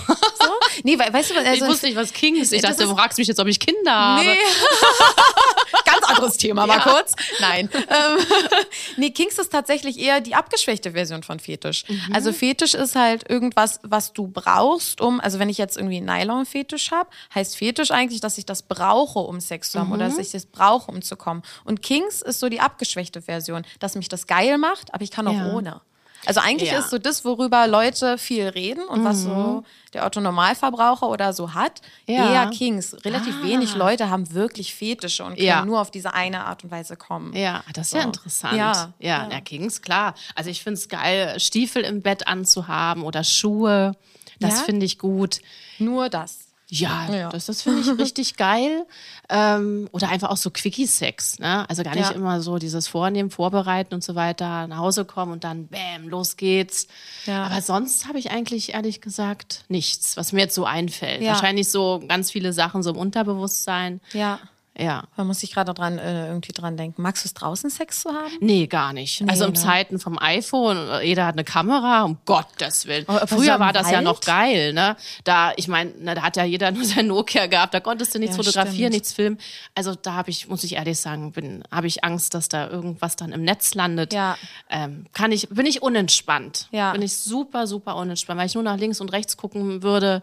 [0.44, 0.50] So?
[0.82, 2.52] Nee, weil, weißt du, also, ich wusste nicht, was King ist.
[2.52, 4.24] Ich dachte, ist- du fragst mich jetzt, ob ich Kinder habe.
[4.24, 4.36] Nee.
[5.84, 6.82] Ganz anderes Thema, mal Ja.
[6.82, 7.14] kurz.
[7.40, 7.68] Nein.
[7.74, 8.26] Ähm,
[8.96, 11.84] nee, Kings ist tatsächlich eher die abgeschwächte Version von Fetisch.
[12.12, 16.06] Also Fetisch ist halt irgendwas, was du brauchst, um, also wenn ich jetzt irgendwie einen
[16.06, 20.18] Nylon-Fetisch habe, heißt Fetisch eigentlich, dass ich das brauche, um Sex zu haben oder dass
[20.18, 21.42] ich das brauche, um zu kommen.
[21.64, 25.26] Und Kings ist so die abgeschwächte Version, dass mich das geil macht, aber ich kann
[25.28, 25.52] auch Ja.
[25.52, 25.80] ohne.
[26.26, 26.78] Also eigentlich Ja.
[26.78, 31.54] ist so das, worüber Leute viel reden und was so der Otto Normalverbraucher oder so
[31.54, 32.32] hat, Ja.
[32.32, 32.96] eher Kings.
[33.04, 35.64] Relativ wenig Leute haben wirklich Fetische und können Ja.
[35.64, 37.32] nur auf diese eine Art und Weise kommen.
[37.34, 38.56] Ja, das ist ja interessant.
[38.56, 39.40] Ja, ja, ja.
[39.40, 40.14] Kings, klar.
[40.34, 43.92] Also ich finde es geil, Stiefel im Bett anzuhaben oder Schuhe.
[44.40, 45.40] Das finde ich gut.
[45.78, 46.43] Nur das.
[46.68, 47.28] Ja, Ja.
[47.28, 48.86] das, das finde ich richtig geil.
[49.28, 51.68] Ähm, oder einfach auch so Quickie-Sex, ne?
[51.68, 52.14] Also gar nicht Ja.
[52.16, 56.36] immer so dieses Vornehmen, Vorbereiten und so weiter, nach Hause kommen und dann bäm, los
[56.36, 56.86] geht's.
[57.26, 57.44] Ja.
[57.44, 61.22] Aber sonst habe ich eigentlich ehrlich gesagt nichts, was mir jetzt so einfällt.
[61.24, 64.00] Wahrscheinlich so ganz viele Sachen so im Unterbewusstsein.
[64.12, 64.40] Ja.
[64.76, 65.04] Ja.
[65.16, 67.00] Da muss ich gerade dran äh, irgendwie dran denken.
[67.00, 68.32] Magst du es draußen Sex zu haben?
[68.40, 69.22] Nee, gar nicht.
[69.28, 69.56] also in ne?
[69.58, 73.04] Zeiten vom iPhone, äh, jeder hat eine Kamera, um Gottes Willen.
[73.08, 74.04] Aber Früher im war das ja Wald?
[74.04, 74.96] noch geil, ne?
[75.22, 78.36] Da, ich meine, da hat ja jeder nur sein Nokia gehabt, da konntest du nichts
[78.36, 78.92] Ja, fotografieren, stimmt.
[78.92, 79.38] nichts filmen.
[79.76, 83.14] Also da habe ich, muss ich ehrlich sagen, bin, habe ich Angst, dass da irgendwas
[83.14, 84.12] dann im Netz landet.
[84.12, 84.36] Ja.
[84.70, 86.66] Ähm, kann ich, bin ich unentspannt.
[86.72, 86.90] Ja.
[86.92, 90.20] Bin ich super, super unentspannt, weil ich nur nach links und rechts gucken würde.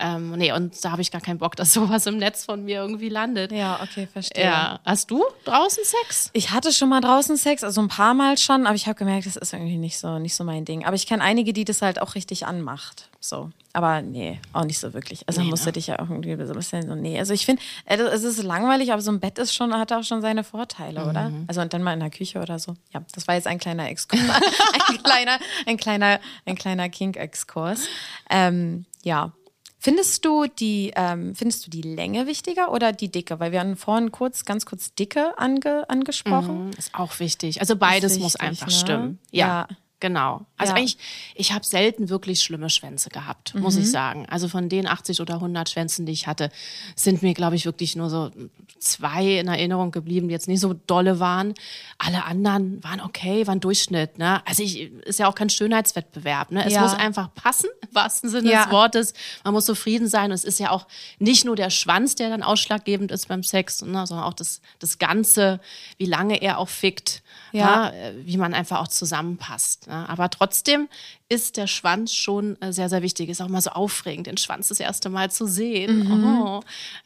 [0.00, 2.80] Ähm, nee, und da habe ich gar keinen Bock, dass sowas im Netz von mir
[2.80, 3.52] irgendwie landet.
[3.52, 4.44] Ja, okay, verstehe.
[4.44, 4.80] Ja.
[4.84, 6.30] Hast du draußen Sex?
[6.32, 9.26] Ich hatte schon mal draußen Sex, also ein paar Mal schon, aber ich habe gemerkt,
[9.26, 10.84] das ist irgendwie nicht so, nicht so mein Ding.
[10.84, 13.08] Aber ich kenne einige, die das halt auch richtig anmacht.
[13.20, 13.50] So.
[13.72, 15.26] Aber nee, auch nicht so wirklich.
[15.26, 15.72] Also Nee, musst ne?
[15.72, 17.18] du dich ja irgendwie so ein bisschen so, nee.
[17.18, 20.04] Also ich finde, äh, es ist langweilig, aber so ein Bett ist schon, hat auch
[20.04, 21.30] schon seine Vorteile, oder?
[21.30, 21.44] Mhm.
[21.48, 22.74] Also und dann mal in der Küche oder so.
[22.92, 24.20] Ja, das war jetzt ein kleiner Exkurs.
[24.88, 27.86] ein kleiner, ein kleiner, ein kleiner Kink-Exkurs.
[28.30, 29.32] Ähm, ja.
[29.80, 33.38] Findest du die, ähm, findest du die Länge wichtiger oder die Dicke?
[33.38, 36.70] Weil wir haben vorhin kurz, ganz kurz Dicke ange, angesprochen.
[36.76, 37.60] Ist auch wichtig.
[37.60, 38.72] Also beides Ist muss wichtig, einfach ne?
[38.72, 39.18] stimmen.
[39.30, 39.46] Ja.
[39.46, 39.76] Ja.
[40.00, 40.46] Genau.
[40.56, 40.78] Also Ja.
[40.78, 40.96] eigentlich,
[41.34, 43.82] ich habe selten wirklich schlimme Schwänze gehabt, muss Mhm.
[43.82, 44.26] ich sagen.
[44.30, 46.50] Also von den 80 oder 100 Schwänzen, die ich hatte,
[46.94, 48.30] sind mir, glaube ich, wirklich nur so
[48.78, 51.52] zwei in Erinnerung geblieben, die jetzt nicht so dolle waren.
[51.98, 54.18] Alle anderen waren okay, waren Durchschnitt.
[54.18, 54.40] Ne?
[54.46, 56.52] Also ich, ist ja auch kein Schönheitswettbewerb.
[56.52, 56.64] Ne?
[56.64, 56.82] Es Ja.
[56.82, 58.64] muss einfach passen, im wahrsten Sinne Ja.
[58.66, 59.14] des Wortes.
[59.42, 60.26] Man muss zufrieden sein.
[60.26, 60.86] Und es ist ja auch
[61.18, 64.06] nicht nur der Schwanz, der dann ausschlaggebend ist beim Sex, ne?
[64.06, 65.58] sondern auch das, das Ganze,
[65.96, 67.90] wie lange er auch fickt, Ja.
[67.90, 68.14] ne?
[68.24, 69.87] wie man einfach auch zusammenpasst.
[69.88, 70.08] Ne?
[70.08, 70.88] Aber trotzdem
[71.28, 73.28] ist der Schwanz schon äh, sehr, sehr wichtig.
[73.30, 76.12] Ist auch mal so aufregend, den Schwanz das erste Mal zu sehen.
[76.38, 76.60] Oh.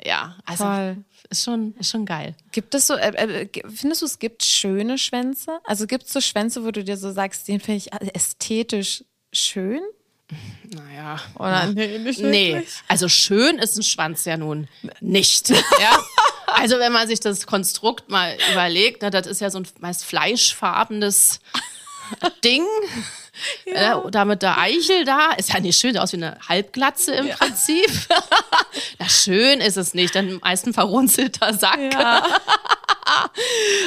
[0.04, 0.96] Ja, also Voll.
[1.30, 2.34] ist schon, ist schon geil.
[2.50, 5.60] Gibt es so, äh, äh, findest du, es gibt schöne Schwänze?
[5.64, 9.80] Also gibt es so Schwänze, wo du dir so sagst, den finde ich ästhetisch schön?
[10.64, 11.20] Naja.
[11.38, 12.74] Oder nee, nicht Nee, wirklich?
[12.88, 14.68] also schön ist ein Schwanz ja nun
[15.00, 15.50] nicht.
[15.80, 15.98] Ja?
[16.54, 20.04] Also wenn man sich das Konstrukt mal überlegt, ne, das ist ja so ein meist
[20.04, 21.40] fleischfarbenes
[22.42, 22.66] Ding.
[23.64, 24.02] Ja.
[24.10, 27.28] da mit der Eichel da, ist ja nicht schön, sieht aus wie eine Halbglatze im
[27.30, 27.90] Prinzip.
[28.98, 31.78] Na, schön ist es nicht, dann meist ein verrunzelter Sack.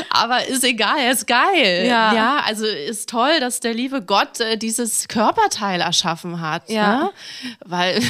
[0.10, 1.86] Aber ist egal, er ist geil.
[1.88, 2.13] Ja.
[2.13, 6.69] ja, also ist toll, dass der liebe Gott äh, dieses Körperteil erschaffen hat.
[6.69, 6.95] Ja.
[6.97, 7.12] Ne?
[7.65, 8.01] Weil,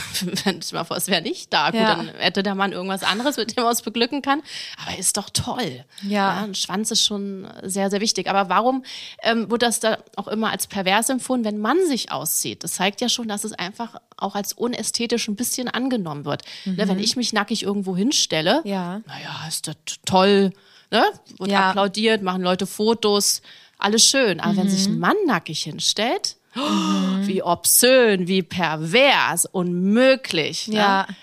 [0.43, 1.95] wenn es mal vor, es wäre nicht da, gut, Ja.
[1.95, 4.41] dann hätte der Mann irgendwas anderes, mit dem er uns beglücken kann.
[4.85, 5.85] Aber ist doch toll.
[6.03, 6.43] Ja.
[6.43, 8.27] ein Schwanz ist schon sehr, sehr wichtig.
[8.29, 8.83] Aber warum
[9.23, 12.63] ähm, wird das da auch immer als pervers empfunden, wenn man sich auszieht?
[12.63, 16.43] Das zeigt ja schon, dass es einfach auch als unästhetisch ein bisschen angenommen wird.
[16.65, 18.69] Ne, wenn ich mich nackig irgendwo hinstelle, Mhm.
[18.69, 19.01] Ja.
[19.07, 20.51] naja, ist das toll,
[20.91, 21.03] ne?
[21.39, 21.69] Wird Ja.
[21.71, 23.41] applaudiert, machen Leute Fotos,
[23.77, 24.39] alles schön.
[24.39, 24.69] Aber wenn Mhm.
[24.69, 26.37] sich ein Mann nackig hinstellt,
[27.23, 30.67] wie obszön, wie pervers, unmöglich.
[30.67, 31.05] Ja.
[31.09, 31.15] Ne?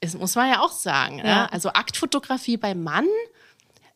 [0.00, 1.18] Das muss man ja auch sagen.
[1.18, 1.24] Ja.
[1.24, 1.52] Ne?
[1.52, 3.06] Also Aktfotografie beim Mann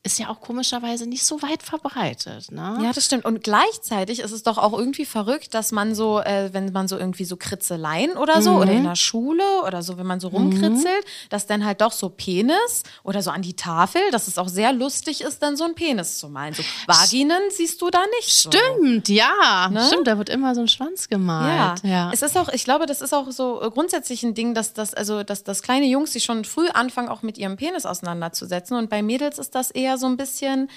[0.04, 2.50] ist ja auch komischerweise nicht so weit verbreitet.
[2.50, 2.80] Ne?
[2.82, 3.24] Ja, das stimmt.
[3.24, 6.98] Und gleichzeitig ist es doch auch irgendwie verrückt, dass man so, äh, wenn man so
[6.98, 11.04] irgendwie so Kritzeleien oder so, oder in der Schule oder so, wenn man so rumkritzelt,
[11.30, 14.72] dass dann halt doch so Penis oder so an die Tafel, dass es auch sehr
[14.72, 16.54] lustig ist, dann so ein Penis zu malen.
[16.54, 18.28] So Vaginen siehst du da nicht.
[18.32, 18.50] So.
[18.50, 19.68] Stimmt, ja.
[19.70, 19.84] Ne?
[19.86, 21.16] Stimmt, da wird immer so ein Schwanz Ja.
[21.16, 21.84] gemalt.
[21.84, 22.10] Ja.
[22.12, 25.22] es ist auch, ich glaube, das ist auch so grundsätzlich ein Ding, dass das, also,
[25.22, 28.76] dass, dass kleine Jungs sich schon früh anfangen, auch mit ihrem Penis auseinanderzusetzen.
[28.76, 30.70] Und bei Mädels ist das eher so ein bisschen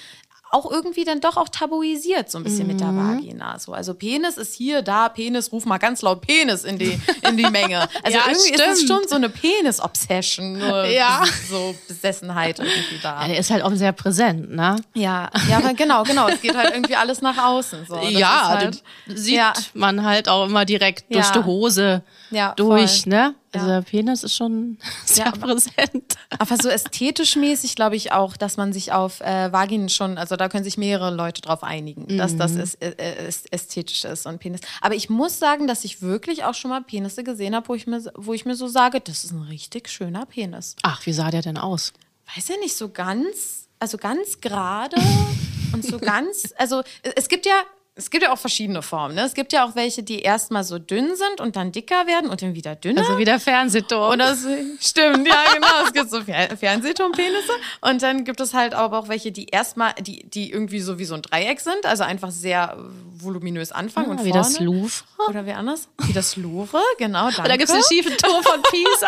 [0.51, 3.17] auch irgendwie dann doch auch tabuisiert, so ein bisschen mit der Mhm.
[3.17, 3.59] Vagina.
[3.59, 3.73] So.
[3.73, 6.97] Also Penis ist hier, da, Penis, ruf mal ganz laut Penis in die,
[7.27, 7.79] in die Menge.
[8.03, 8.89] Also Ja, irgendwie ist es stimmt.
[9.01, 10.59] schon so eine Penis-Obsession,
[10.91, 11.23] Ja.
[11.49, 13.27] so Besessenheit irgendwie Ja, da.
[13.27, 14.77] der ist halt auch sehr präsent, ne?
[14.93, 16.27] Ja, ja, aber genau, genau.
[16.29, 17.85] Es geht halt irgendwie alles nach außen.
[17.87, 17.95] So.
[17.95, 19.51] Das ja, halt, sieht ja.
[19.73, 21.31] man halt auch immer direkt durch Ja.
[21.33, 23.09] die Hose Ja, durch, voll.
[23.11, 23.35] ne?
[23.55, 26.15] Also der Penis ist schon sehr Ja, präsent.
[26.37, 30.35] Aber so ästhetisch mäßig glaube ich auch, dass man sich auf äh, Vaginen schon, also
[30.35, 34.25] da können sich mehrere Leute drauf einigen, dass das ist, äh, äh, ist, ästhetisch ist
[34.25, 34.61] und Penis.
[34.81, 37.87] Aber ich muss sagen, dass ich wirklich auch schon mal Penisse gesehen habe, wo ich
[37.87, 40.75] mir, wo ich mir so sage, das ist ein richtig schöner Penis.
[40.83, 41.93] Ach, wie sah der denn aus?
[42.35, 44.97] Weiß ja nicht, so ganz, also ganz gerade
[45.73, 46.81] und so ganz, also
[47.15, 47.53] es gibt ja
[47.97, 49.15] es gibt ja auch verschiedene Formen.
[49.15, 49.21] Ne?
[49.23, 52.41] Es gibt ja auch welche, die erstmal so dünn sind und dann dicker werden und
[52.41, 53.01] dann wieder dünner.
[53.01, 54.11] Also wie der Fernsehturm.
[54.11, 54.49] Oder so,
[54.81, 55.67] stimmt, ja, genau.
[55.85, 57.53] Es gibt so Fer Fernsehturmpenisse.
[57.79, 61.05] Und dann gibt es halt aber auch welche, die erstmal, die, die irgendwie so wie
[61.05, 62.77] so ein Dreieck sind, also einfach sehr
[63.17, 64.43] voluminös anfangen und Ah, wie vorne.
[64.43, 65.03] das Louvre.
[65.29, 65.87] Oder wie anders?
[66.03, 67.29] Wie das Louvre, genau.
[67.31, 67.43] Danke.
[67.49, 69.07] Da gibt es den schiefen Turm von Pisa.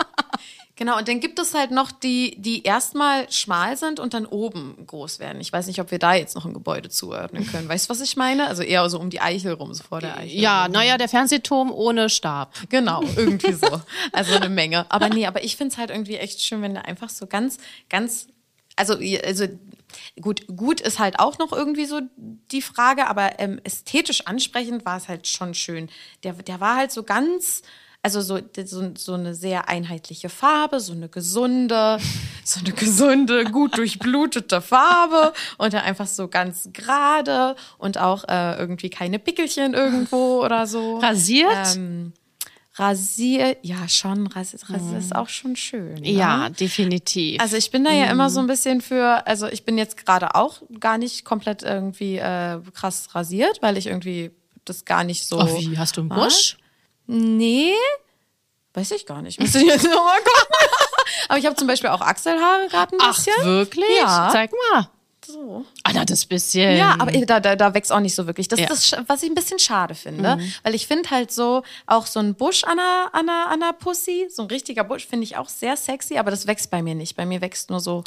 [0.77, 4.75] Genau, und dann gibt es halt noch die, die erstmal schmal sind und dann oben
[4.85, 5.39] groß werden.
[5.39, 7.69] Ich weiß nicht, ob wir da jetzt noch ein Gebäude zuordnen können.
[7.69, 8.47] Weißt du, was ich meine?
[8.47, 10.37] Also eher so um die Eichel rum, so vor der Eichel.
[10.37, 12.53] ja, naja, der Fernsehturm ohne Stab.
[12.67, 13.81] Genau, irgendwie so.
[14.11, 14.85] Also eine Menge.
[14.89, 17.57] Aber nee, aber ich finde es halt irgendwie echt schön, wenn der einfach so ganz,
[17.89, 18.27] ganz,
[18.75, 19.47] also, also
[20.19, 22.01] gut, gut ist halt auch noch irgendwie so
[22.51, 25.89] die Frage, aber ähm, ästhetisch ansprechend war es halt schon schön.
[26.23, 27.61] Der, der war halt so ganz,
[28.05, 31.97] also so, so, so eine sehr einheitliche Farbe, so eine gesunde,
[32.43, 38.59] so eine gesunde, gut durchblutete Farbe und dann einfach so ganz gerade und auch äh,
[38.59, 40.99] irgendwie keine Pickelchen irgendwo oder so.
[40.99, 41.75] Rasiert?
[41.75, 42.13] Ähm,
[42.75, 45.95] Rasier, ja schon, Rasier, Rasier ist auch schon schön.
[45.95, 46.11] ne?
[46.11, 47.41] ja, definitiv.
[47.41, 50.35] Also ich bin da ja immer so ein bisschen für, also ich bin jetzt gerade
[50.35, 54.29] auch gar nicht komplett irgendwie äh, krass rasiert, weil ich irgendwie
[54.63, 55.39] das gar nicht so.
[55.39, 56.09] oh, wie, hast du einen.
[56.09, 56.57] Busch?
[57.07, 57.73] Nee,
[58.73, 59.39] weiß ich gar nicht.
[59.39, 60.55] Müsste ich jetzt nochmal gucken.
[61.29, 63.43] Aber ich habe zum Beispiel auch Achselhaare gerade ein Ach, bisschen.
[63.45, 63.97] wirklich?
[63.99, 64.29] Ja.
[64.31, 64.89] Zeig mal.
[65.45, 65.63] So.
[65.83, 66.75] Ah, das bisschen.
[66.77, 68.47] Ja, aber da, da, da wächst auch nicht so wirklich.
[68.47, 68.71] Das Ja.
[68.71, 70.39] ist das, was ich ein bisschen schade finde.
[70.63, 73.73] Weil ich finde halt so, auch so ein Busch an der, an der, an der
[73.73, 76.95] Pussy, so ein richtiger Busch, finde ich auch sehr sexy, aber das wächst bei mir
[76.95, 77.15] nicht.
[77.15, 78.03] Bei mir wächst nur so,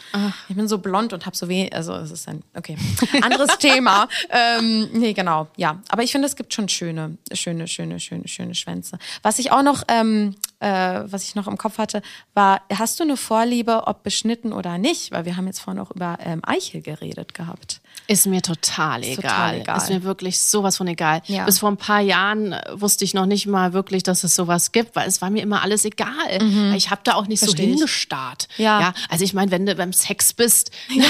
[0.49, 2.77] ich bin so blond und habe so weh, also es ist ein, okay,
[3.23, 4.09] anderes Thema.
[4.31, 5.81] Ähm, nee, genau, ja.
[5.89, 8.99] Aber ich finde, es gibt schon schöne, schöne, schöne, schöne, schöne Schwänze.
[9.23, 12.03] Was ich auch noch, ähm, äh, was ich noch im Kopf hatte,
[12.35, 15.13] war, hast du eine Vorliebe, ob beschnitten oder nicht?
[15.13, 17.81] Weil wir haben jetzt vorhin auch über ähm, Eichel geredet gehabt.
[18.09, 19.31] Ist mir total Ist egal.
[19.31, 19.77] total egal.
[19.77, 21.23] Ist mir wirklich sowas von egal.
[21.27, 21.45] Ja.
[21.45, 24.97] Bis vor ein paar Jahren wusste ich noch nicht mal wirklich, dass es sowas gibt,
[24.97, 26.09] weil es war mir immer alles egal.
[26.41, 27.47] Weil Ich habe da auch nicht Mhm.
[27.47, 28.49] Versteh so hingestarrt.
[28.57, 28.95] Ja.
[29.09, 31.05] Also ich meine, wenn du beim Sex bist, ja,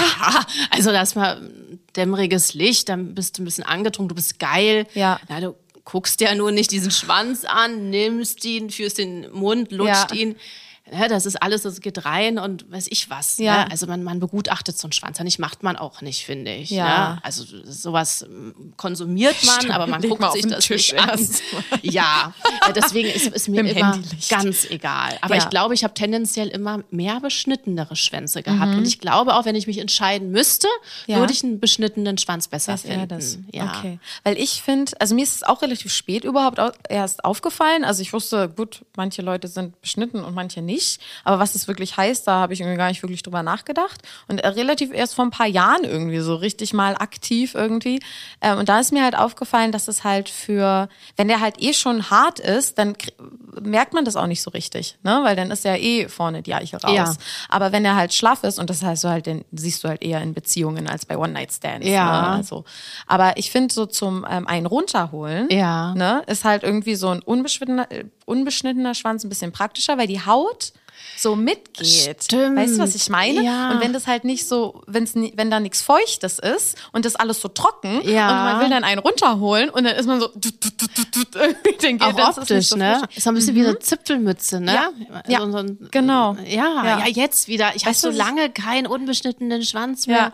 [0.71, 1.41] also da ist mal
[1.97, 4.87] dämmeriges Licht, dann bist du ein bisschen angetrunken, du bist geil.
[4.95, 5.19] Ja.
[5.29, 5.55] Na, du
[5.91, 10.17] guckst ja nur nicht diesen Schwanz an, nimmst ihn, führst den Mund, lutscht Ja.
[10.17, 10.37] ihn.
[10.93, 13.39] Ja, das ist alles, das geht rein und weiß ich was.
[13.39, 13.65] Ja.
[13.65, 13.71] Ne?
[13.71, 16.71] Also man, man begutachtet so einen Schwanz ja nicht, macht man auch nicht, finde ich.
[16.71, 17.15] Ja.
[17.15, 17.21] Ne?
[17.23, 21.29] Also sowas ähm, konsumiert man, Stimmt, aber man guckt sich das Tisch nicht an.
[21.83, 22.33] Ja,
[22.69, 24.31] äh, deswegen ist, ist mir immer Handylicht.
[24.31, 25.17] ganz egal.
[25.21, 25.43] Aber Ja.
[25.43, 28.73] ich glaube, ich habe tendenziell immer mehr beschnittenere Schwänze gehabt.
[28.73, 28.79] Mhm.
[28.79, 30.69] Und ich glaube auch, wenn ich mich entscheiden müsste,
[31.07, 31.19] Ja.
[31.19, 33.09] würde ich einen beschnittenen Schwanz besser Ist finden.
[33.09, 33.39] das.
[33.53, 33.73] Ja.
[33.79, 33.99] Okay.
[34.25, 37.85] Weil ich finde, also mir ist es auch relativ spät überhaupt au- erst aufgefallen.
[37.85, 40.78] Also ich wusste, gut, manche Leute sind beschnitten und manche nicht.
[41.25, 44.01] Aber was das wirklich heißt, da habe ich irgendwie gar nicht wirklich drüber nachgedacht.
[44.29, 48.01] Und äh, relativ erst vor ein paar Jahren irgendwie so richtig mal aktiv irgendwie.
[48.41, 51.73] Ähm, und da ist mir halt aufgefallen, dass es halt für, wenn der halt eh
[51.73, 52.95] schon hart ist, dann
[53.61, 55.21] merkt man das auch nicht so richtig, ne?
[55.25, 56.93] Weil dann ist ja eh vorne die Eiche raus.
[56.95, 57.15] Ja.
[57.49, 60.03] Aber wenn er halt schlaff ist, und das heißt so halt, den siehst du halt
[60.03, 61.87] eher in Beziehungen als bei One-Night-Stands.
[61.87, 62.23] Ja.
[62.23, 62.29] Ne?
[62.37, 62.65] Also,
[63.07, 65.95] aber ich finde so zum ähm, einen runterholen, Ja.
[65.95, 70.25] ne, ist halt irgendwie so ein unbeschnittener, äh, unbeschnittener Schwanz ein bisschen praktischer, weil die
[70.25, 70.68] Haut
[71.17, 72.25] so mitgeht.
[72.25, 72.57] Stimmt.
[72.57, 73.43] Weißt du, was ich meine?
[73.43, 73.71] Ja.
[73.73, 77.41] Und wenn das halt nicht so, wenn's, wenn da nichts Feuchtes ist und das alles
[77.41, 78.29] so trocken Ja.
[78.29, 80.29] und man will dann einen runterholen und dann ist man so
[81.83, 82.99] irgendwie Auch das ist optisch, so ne?
[83.01, 83.17] frisch.
[83.17, 84.75] Ist so ein bisschen wie eine Zipfelmütze, ne?
[84.75, 84.91] Ja.
[85.27, 85.41] Ja.
[85.41, 86.37] So, so ein, Genau.
[86.47, 86.99] Ja, Ja.
[87.01, 87.75] ja, jetzt wieder.
[87.75, 90.33] Ich habe so lange keinen unbeschnittenen Schwanz mehr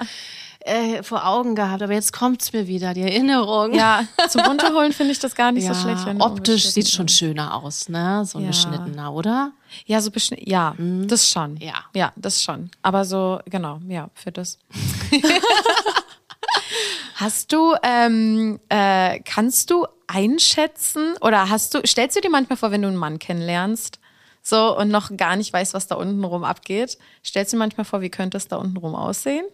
[0.66, 3.74] äh, vor Augen gehabt, aber jetzt kommt's mir wieder, die Erinnerung.
[3.74, 6.06] Ja, zum Runterholen finde ich das gar nicht Ja, so schlecht.
[6.20, 8.24] optisch sieht schon schöner aus, ne?
[8.24, 8.48] So ein Ja.
[8.48, 9.52] beschnittener, oder?
[9.84, 10.48] Ja, so beschnitten.
[10.48, 10.74] Ja,
[11.06, 11.58] das schon.
[11.58, 11.84] Ja.
[11.94, 12.70] Ja, das schon.
[12.82, 14.58] Aber so, genau, ja, für das.
[17.16, 22.70] hast du, ähm, äh, kannst du einschätzen oder hast du, stellst du dir manchmal vor,
[22.70, 23.98] wenn du einen Mann kennenlernst,
[24.42, 27.84] so und noch gar nicht weißt, was da unten rum abgeht, stellst du dir manchmal
[27.84, 29.44] vor, wie könnte es da unten rum aussehen?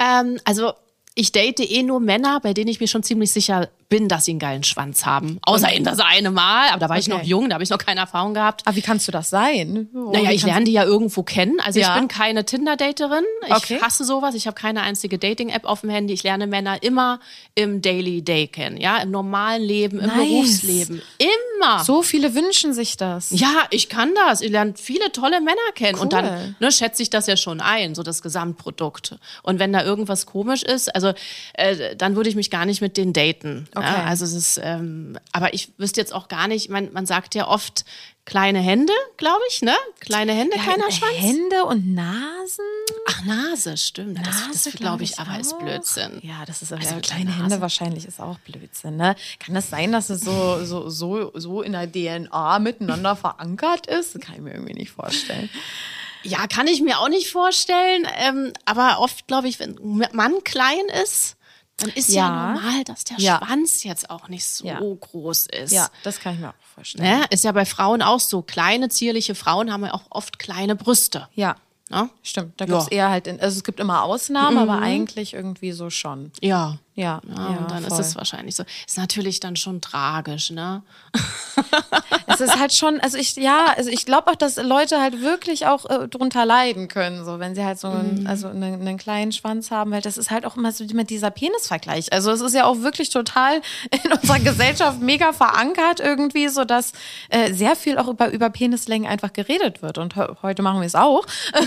[0.00, 0.72] Ähm, also
[1.14, 4.30] ich date eh nur Männer, bei denen ich mir schon ziemlich sicher bin, dass sie
[4.32, 5.38] einen geilen Schwanz haben.
[5.42, 7.18] Außer in das eine Mal, aber da war ich Okay.
[7.18, 8.62] noch jung, da habe ich noch keine Erfahrung gehabt.
[8.64, 9.88] Aber wie kannst du das sein?
[9.94, 11.58] Oh, Naja, ich lerne die ja irgendwo kennen.
[11.60, 11.92] Also Ja.
[11.94, 13.24] ich bin keine Tinder-Daterin.
[13.48, 13.80] Ich Okay.
[13.82, 14.34] hasse sowas.
[14.34, 16.14] Ich habe keine einzige Dating-App auf dem Handy.
[16.14, 17.20] Ich lerne Männer immer
[17.54, 18.76] im Daily Day kennen.
[18.78, 20.16] Ja, im normalen Leben, im Nice.
[20.16, 21.02] Berufsleben.
[21.18, 21.84] Immer.
[21.84, 23.30] So viele wünschen sich das.
[23.32, 24.40] Ja, ich kann das.
[24.40, 25.98] Ich lerne viele tolle Männer kennen.
[25.98, 26.22] Und Cool.
[26.22, 29.16] dann ne, schätze ich das ja schon ein, so das Gesamtprodukt.
[29.42, 31.12] Und wenn da irgendwas komisch ist, also
[31.54, 33.66] äh, dann würde ich mich gar nicht mit denen daten.
[33.74, 33.79] Okay.
[33.82, 37.34] Ja, also es ist, ähm, aber ich wüsste jetzt auch gar nicht, man, man sagt
[37.34, 37.84] ja oft
[38.24, 39.74] kleine Hände, glaube ich, ne?
[39.98, 41.16] Kleine Hände, keiner Schwanz.
[41.16, 42.64] Hände und Nasen?
[43.08, 44.18] Ach Nase, stimmt.
[44.18, 45.38] das, das Nase, glaube ich, aber auch.
[45.40, 46.20] ist Blödsinn.
[46.22, 47.42] Ja, das ist Also also der kleine Nase.
[47.42, 48.96] Hände wahrscheinlich ist auch Blödsinn.
[48.96, 49.16] Ne?
[49.40, 54.14] Kann das sein, dass es so, so, so, so in der DNA miteinander verankert ist?
[54.14, 55.50] Das kann ich mir irgendwie nicht vorstellen.
[56.22, 58.06] Ja, kann ich mir auch nicht vorstellen.
[58.18, 61.36] Ähm, aber oft, glaube ich, wenn ein Mann klein ist,
[61.82, 62.52] dann ist ja, Ja.
[62.54, 63.40] normal, dass der Ja.
[63.44, 64.78] Schwanz jetzt auch nicht so Ja.
[64.80, 65.72] groß ist.
[65.72, 67.04] Ja, das kann ich mir auch vorstellen.
[67.20, 67.24] Ne?
[67.30, 68.42] Ist ja bei Frauen auch so.
[68.42, 71.28] Kleine, zierliche Frauen haben ja auch oft kleine Brüste.
[71.34, 71.56] Ja,
[71.90, 72.08] Ne?
[72.22, 72.60] stimmt.
[72.60, 75.90] Da gibt es eher halt, in, also es gibt immer Ausnahmen, aber eigentlich irgendwie so
[75.90, 76.30] schon.
[76.40, 76.78] Ja.
[77.00, 78.64] Ja, Ja, und dann ist es wahrscheinlich so.
[78.86, 80.82] Ist natürlich dann schon tragisch, ne?
[82.26, 85.66] Es ist halt schon, also ich, ja, also ich glaube auch, dass Leute halt wirklich
[85.66, 89.32] auch äh, drunter leiden können, so wenn sie halt so einen, also einen, einen kleinen
[89.32, 92.12] Schwanz haben, weil das ist halt auch immer so mit dieser Penisvergleich.
[92.12, 93.60] Also es ist ja auch wirklich total
[94.04, 96.92] in unserer Gesellschaft mega verankert irgendwie, so dass
[97.28, 99.98] äh, sehr viel auch über, über Penislängen einfach geredet wird.
[99.98, 101.26] Und he heute machen wir es auch.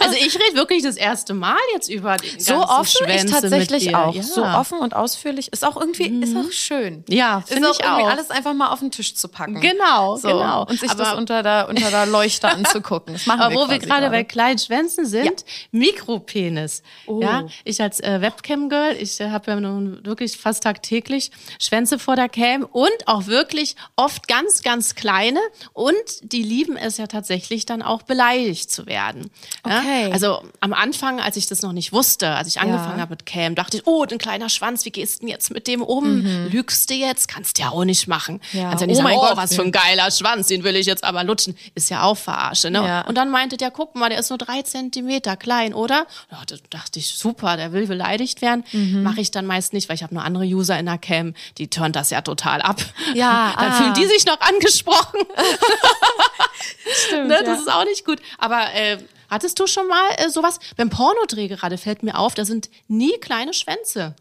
[0.00, 3.86] Also ich rede wirklich das erste Mal jetzt über die So offen ich Schwänze tatsächlich
[3.86, 3.98] mit dir.
[3.98, 4.14] auch.
[4.14, 4.22] Ja.
[4.22, 7.04] So offen und ausführlich ist auch irgendwie, ist auch schön.
[7.08, 8.08] Ja, finde auch ich irgendwie auch.
[8.10, 9.60] alles einfach mal auf den Tisch zu packen.
[9.60, 10.62] Genau, so, genau.
[10.66, 13.14] Und sich Aber- das unter der, unter der Leuchte anzugucken.
[13.14, 15.44] Das machen Aber wir wo wir gerade bei kleinen Schwänzen sind,
[15.92, 16.82] Mikropenis.
[17.06, 17.20] Oh.
[17.22, 22.16] Ja, ich als äh, Webcam-Girl, ich äh, habe ja nun wirklich fast tagtäglich Schwänze vor
[22.16, 25.40] der Cam und auch wirklich oft ganz, ganz kleine
[25.72, 29.30] und die lieben es ja tatsächlich dann auch beleidigt zu werden.
[29.66, 29.78] Ja?
[29.80, 30.12] Okay.
[30.12, 33.02] Also am Anfang, als ich das noch nicht wusste, als ich angefangen Ja.
[33.02, 35.66] habe mit Cam, dachte ich, oh, ein kleiner Schwanz, wie gehst du denn jetzt mit
[35.66, 36.24] dem um?
[36.50, 37.28] Lügst du jetzt?
[37.28, 38.40] Kannst du ja auch nicht machen.
[38.52, 38.58] Mhm.
[38.58, 38.68] Ja.
[38.68, 39.36] Kannst ja nicht Oh sagen, oh, Gott.
[39.36, 41.56] was für ein geiler Schwanz, den will ich jetzt aber lutschen.
[41.74, 42.78] Ist ja auch Verarsche, ne?
[42.78, 43.00] Ja.
[43.02, 46.06] Und dann meinte der, guck mal, der ist nur drei Zentimeter klein, oder?
[46.30, 48.64] Ja, da dachte ich, super, der will beleidigt werden.
[48.72, 49.02] Mhm.
[49.02, 51.68] Mache ich dann meist nicht, weil ich habe nur andere User in der Cam, die
[51.68, 52.80] turnt das ja total ab.
[53.14, 53.72] Ja, dann ah.
[53.72, 55.20] fühlen die sich noch angesprochen.
[57.06, 57.34] Stimmt, ne?
[57.34, 57.42] ja.
[57.42, 58.20] Das ist auch nicht gut.
[58.38, 58.98] Aber äh,
[59.28, 60.58] hattest du schon mal äh, sowas?
[60.76, 64.14] Beim Pornodreh gerade fällt mir auf, da sind nie kleine Schwänze.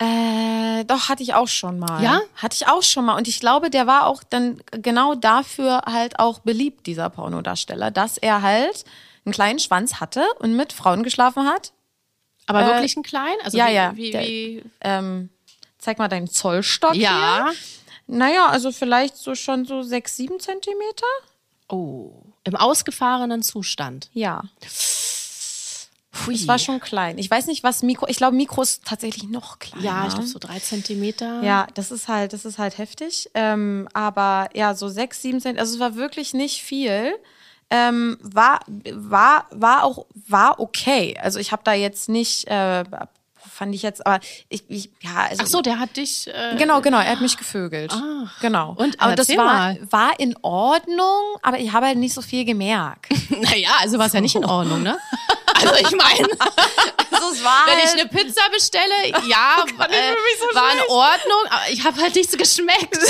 [0.00, 2.02] Äh, doch, hatte ich auch schon mal.
[2.02, 2.20] Ja?
[2.36, 3.16] Hatte ich auch schon mal.
[3.16, 8.16] Und ich glaube, der war auch dann genau dafür halt auch beliebt, dieser Pornodarsteller, dass
[8.16, 8.84] er halt
[9.24, 11.72] einen kleinen Schwanz hatte und mit Frauen geschlafen hat.
[12.46, 13.34] Aber Äh, wirklich ein klein?
[13.42, 13.92] Also ja, wie, ja.
[13.96, 15.28] Wie, Der- wie, Ähm,
[15.78, 17.46] zeig mal deinen Zollstock ja.
[17.50, 17.54] hier.
[18.06, 21.06] Naja, also vielleicht so schon so sechs, sieben Zentimeter.
[21.68, 22.12] Oh.
[22.44, 24.08] Im ausgefahrenen Zustand.
[24.14, 24.42] Ja,
[26.18, 26.34] Pfui.
[26.34, 27.18] es war schon klein.
[27.18, 28.06] Ich weiß nicht, was Mikro.
[28.08, 29.84] Ich glaube, Mikro ist tatsächlich noch kleiner.
[29.84, 31.42] Ja, ich glaube so drei Zentimeter.
[31.42, 33.30] Ja, das ist halt, das ist halt heftig.
[33.34, 37.14] Ähm, aber ja, so sechs, sieben Cent, also es war wirklich nicht viel.
[37.70, 38.60] Ähm, war,
[38.92, 41.16] war, war auch, war okay.
[41.20, 42.84] Also ich habe da jetzt nicht, äh,
[43.36, 45.42] fand ich jetzt, aber ich, ich ja, also.
[45.42, 46.28] Ach so, der hat dich.
[46.28, 47.92] Äh, Genau, genau, er hat mich gevögelt.
[48.40, 48.74] genau.
[48.78, 49.78] Und aber das war, mal.
[49.90, 53.12] war in Ordnung, aber ich habe halt nicht so viel gemerkt.
[53.30, 54.98] naja, also war es ja nicht in Ordnung, ne?
[55.60, 56.28] Also ich meine,
[57.10, 60.88] Also wenn ich halt, eine Pizza bestelle, ja, äh, so war in.
[60.88, 62.96] Ordnung, aber ich habe halt nichts geschmeckt.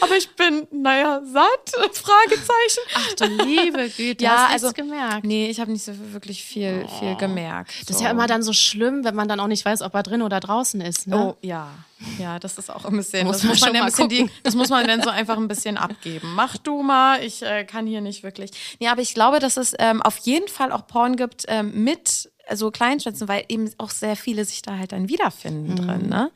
[0.00, 2.80] aber ich bin, naja, satt, Fragezeichen.
[2.94, 5.24] Ach du liebe Güte, ja, hast also nichts gemerkt.
[5.24, 7.72] Nee, ich habe nicht so wirklich viel, viel gemerkt.
[7.86, 10.02] Das ist ja immer dann so schlimm, wenn man dann auch nicht weiß, ob er
[10.02, 11.06] drin oder draußen ist.
[11.06, 11.16] Ne?
[11.16, 11.70] Oh, ja.
[12.18, 14.54] Ja, das ist auch ein bisschen, Muss das man muss man, ein bisschen die, das
[14.54, 16.32] muss man dann so einfach ein bisschen abgeben.
[16.34, 18.52] Mach du mal, ich äh, kann hier nicht wirklich.
[18.78, 22.30] Nee, aber ich glaube, dass es ähm, auf jeden Fall auch Porn gibt ähm, mit
[22.54, 26.08] so Kleinschwänzen, weil eben auch sehr viele sich da halt dann wiederfinden drin.
[26.08, 26.30] Ne?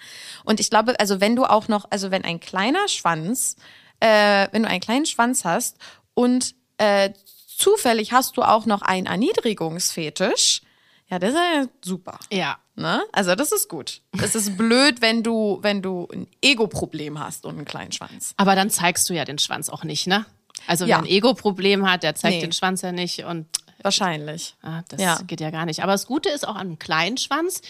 [0.44, 3.56] Und ich glaube, also wenn du auch noch, also wenn ein kleiner Schwanz,
[4.00, 5.76] äh, wenn du einen kleinen Schwanz hast
[6.14, 7.10] und äh,
[7.56, 10.62] zufällig hast du auch noch einen Erniedrigungsfetisch,
[11.08, 12.18] ja, das ist ja super.
[12.30, 12.56] Ja.
[12.74, 13.02] Ne?
[13.12, 14.00] Also das ist gut.
[14.22, 18.32] Es ist blöd, wenn du, wenn du ein Ego-Problem hast und einen kleinen Schwanz.
[18.38, 20.24] Aber dann zeigst du ja den Schwanz auch nicht, ne?
[20.66, 20.96] Also Ja.
[20.96, 22.40] wer ein Ego-Problem hat, der zeigt Nee.
[22.40, 23.46] den Schwanz ja nicht und
[23.82, 24.54] Wahrscheinlich.
[24.62, 25.18] ah, das Ja.
[25.26, 25.82] geht ja gar nicht.
[25.82, 27.60] Aber das Gute ist auch an einem kleinen Schwanz,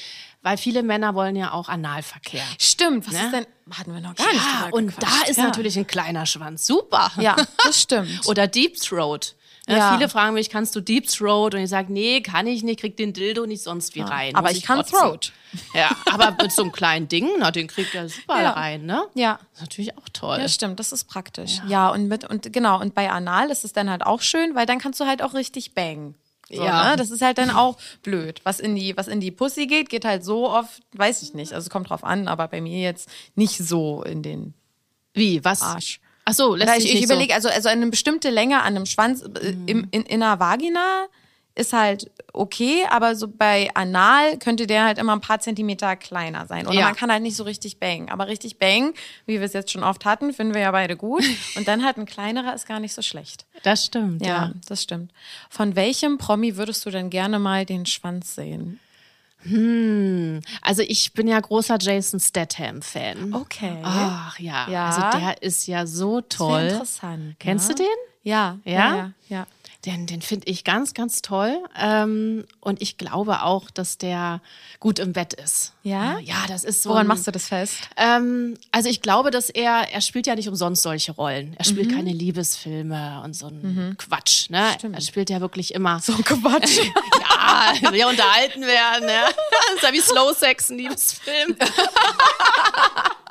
[0.43, 2.43] weil viele Männer wollen ja auch Analverkehr.
[2.59, 3.07] Stimmt.
[3.07, 3.25] Was Ne?
[3.25, 3.47] ist denn?
[3.79, 4.37] Hatten wir noch gar nicht.
[4.45, 5.45] Ja, drüber und da ist ja.
[5.45, 7.11] natürlich ein kleiner Schwanz super.
[7.19, 8.21] Ja, das stimmt.
[8.27, 9.35] Oder Deep Throat.
[9.69, 9.95] Ja, Ja.
[9.97, 11.55] Viele fragen mich, kannst du Deep Throat?
[11.55, 14.35] Und ich sage, nee, kann ich nicht, krieg den Dildo nicht sonst wie rein.
[14.35, 14.99] aber Muss ich kann kotzen.
[14.99, 15.33] Throat.
[15.75, 18.51] Ja, aber mit so einem kleinen Ding, na, den kriegt er super Ja.
[18.53, 19.05] rein, ne?
[19.15, 19.39] Ja.
[19.53, 20.39] Das ist natürlich auch toll.
[20.41, 21.61] Ja, stimmt, das ist praktisch.
[21.69, 24.67] Ja, und mit und genau, und bei Anal ist es dann halt auch schön, weil
[24.67, 26.17] dann kannst du halt auch richtig bangen.
[26.51, 26.91] So, Ja.
[26.91, 26.97] ne?
[26.97, 28.41] Das ist halt dann auch blöd.
[28.45, 31.53] Was in die, was in die Pussy geht, geht halt so oft, weiß ich nicht.
[31.53, 34.55] Also es kommt drauf an, aber bei mir jetzt nicht so in den
[35.15, 35.63] Wie, was?
[35.63, 36.01] Arsch.
[36.25, 37.15] Ach so, lässt sich ich, ich nicht so.
[37.15, 41.07] überlege, also, also eine bestimmte Länge an einem Schwanz äh, im, in, in einer Vagina
[41.55, 46.47] ist halt okay, aber so bei Anal könnte der halt immer ein paar Zentimeter kleiner
[46.47, 46.67] sein.
[46.67, 46.85] Oder Ja.
[46.87, 48.09] man kann halt nicht so richtig bangen.
[48.09, 48.95] Aber richtig bangen,
[49.27, 51.23] wie wir es jetzt schon oft hatten, finden wir ja beide gut.
[51.57, 53.45] Und dann halt ein kleinerer ist gar nicht so schlecht.
[53.65, 54.53] Das stimmt, Ja, ja.
[54.67, 55.13] das stimmt.
[55.51, 58.81] Von welchem Promi würdest du denn gerne mal den Schwanz sehen?
[60.61, 63.35] Also ich bin ja großer Jason Statham-Fan.
[63.35, 63.79] Okay.
[63.83, 64.69] Ach ja.
[64.69, 64.87] Ja.
[64.87, 66.63] also der ist ja so toll.
[66.63, 67.37] interessant.
[67.39, 67.75] Kennst ne?
[67.75, 67.97] du den?
[68.23, 68.59] Ja.
[68.65, 68.73] Ja?
[68.97, 69.47] Ja, ja.
[69.85, 71.59] Den, den finde ich ganz, ganz toll.
[71.77, 74.41] Ähm, und ich glaube auch, dass der
[74.79, 75.73] gut im Bett ist.
[75.83, 76.21] Ja?
[76.21, 76.91] Ja, das ist so.
[76.91, 77.75] Woran ein, machst du das fest?
[77.97, 81.55] Ähm, also ich glaube, dass er, er spielt ja nicht umsonst solche Rollen.
[81.59, 81.71] Er Mhm.
[81.71, 84.51] spielt keine Liebesfilme und so ein Quatsch.
[84.51, 84.77] Ne?
[84.93, 85.99] Er spielt ja wirklich immer.
[86.01, 86.79] So Quatsch.
[87.83, 89.07] Ja, wir unterhalten werden.
[89.07, 89.21] Ne?
[89.27, 91.57] Das ist ja wie Slow Sex, ein Liebesfilm.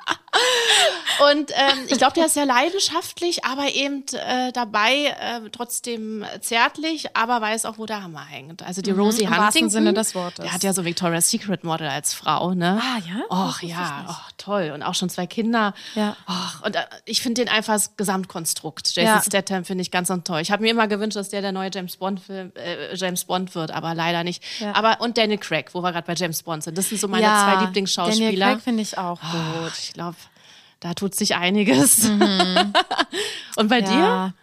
[1.31, 7.15] Und ähm, ich glaube, der ist sehr leidenschaftlich, aber eben äh, dabei äh, trotzdem zärtlich,
[7.15, 8.63] aber weiß auch, wo der Hammer hängt.
[8.63, 10.43] Also die Rosie Mhm, im wahrsten Huntington, Sinne des Wortes.
[10.43, 12.81] der hat ja so Victoria's Secret Model als Frau, ne?
[12.81, 13.21] Ah, ja?
[13.29, 14.71] Och ja, och, toll.
[14.73, 15.73] Und auch schon zwei Kinder.
[15.95, 16.15] Ja.
[16.27, 18.87] Och, und äh, ich finde den einfach das Gesamtkonstrukt.
[18.95, 19.21] Jason Ja.
[19.21, 20.39] Statham finde ich ganz, ganz toll.
[20.41, 23.53] Ich habe mir immer gewünscht, dass der der neue James Bond Film, äh, James Bond
[23.53, 24.43] wird, aber leider nicht.
[24.59, 24.73] Ja.
[24.75, 26.77] Aber und Daniel Craig, wo wir gerade bei James Bond sind.
[26.77, 28.51] Das sind so meine ja, zwei Daniel Lieblingsschauspieler.
[28.53, 29.31] Craig finde ich auch Gut,
[29.63, 29.71] gut.
[29.77, 30.15] ich glaube,
[30.81, 32.09] da tut sich einiges.
[33.55, 33.91] und bei dir?
[33.91, 34.03] Mhm.
[34.03, 34.33] Ja.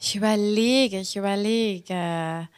[0.00, 2.48] Ich überlege, ich überlege.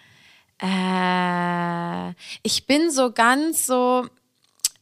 [0.63, 2.11] Äh,
[2.43, 4.07] ich bin so ganz so,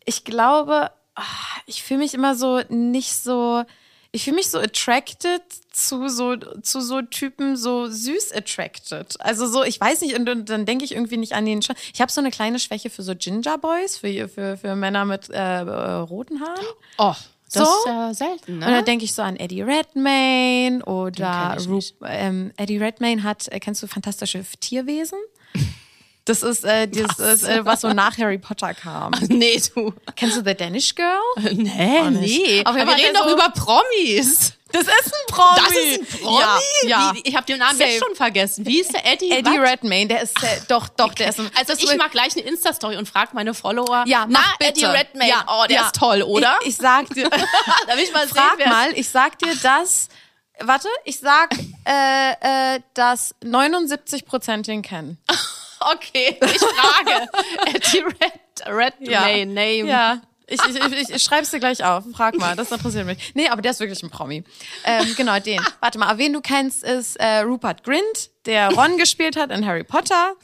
[0.04, 1.22] ich glaube, ah,
[1.66, 3.64] ich fühle mich immer so nicht so,
[4.12, 5.42] ich fühle mich so attracted
[5.72, 9.18] zu so, zu so Typen, so süß attracted.
[9.20, 11.80] Also so, ich weiß nicht, und, und dann denke ich irgendwie nicht an den Schwanz.
[11.94, 15.30] Ich habe so eine kleine Schwäche für so Ginger Boys, für, für, für Männer mit
[15.30, 16.66] äh, roten Haaren.
[16.98, 17.14] Oh,
[17.52, 17.74] das So?
[17.78, 18.66] ist ja selten, ne?
[18.66, 23.60] Und da denke ich so an Eddie Redmayne oder Ru ähm, Eddie Redmayne hat, äh,
[23.60, 25.18] kennst du fantastische Tierwesen?
[26.24, 29.10] Das ist, äh, das ist äh, was so nach Harry Potter kam.
[29.28, 29.92] nee, du.
[30.14, 31.18] Kennst du The Danish Girl?
[31.52, 32.20] Nee, nicht.
[32.46, 32.62] nee.
[32.64, 34.52] Aber wir reden der doch so- über Promis.
[34.70, 35.56] Das ist ein Promi.
[35.56, 36.40] Das ist ein Promi?
[36.40, 37.12] Ja, ja.
[37.14, 37.90] Wie, ich habe den Namen Safe.
[37.90, 38.64] jetzt schon vergessen.
[38.64, 39.30] Wie ist der Eddie?
[39.32, 39.70] Eddie was?
[39.72, 42.96] Redmayne, der ist, äh, doch, doch, der ist ein, Also ich mache gleich eine Insta-Story
[42.96, 44.04] und frage meine Follower.
[44.06, 44.70] ja, na, bitte.
[44.70, 45.28] Eddie Redmayne.
[45.30, 45.86] Ja, oh, der ja.
[45.86, 46.56] ist toll, oder?
[46.62, 47.28] Ich, ich sag dir,
[47.86, 50.08] da will ich mal frag sehen, mal, ich sag dir, dass,
[50.60, 51.52] warte, ich sag,
[51.84, 55.18] äh, äh, dass 79 Prozent ihn kennen.
[55.94, 57.28] Okay, ich frage.
[57.74, 59.88] Eddie Red, Redmayne, Name.
[59.88, 60.22] Ja.
[60.46, 62.04] Ich, ich, ich, ich schreib's dir gleich auf.
[62.14, 63.32] Frag mal, das interessiert mich.
[63.34, 64.44] Nee, aber der ist wirklich ein Promi.
[64.84, 65.60] Ähm, genau, den.
[65.80, 69.84] Warte mal, wen du kennst, ist äh, Rupert Grint, der Ron gespielt hat in Harry
[69.84, 70.34] Potter.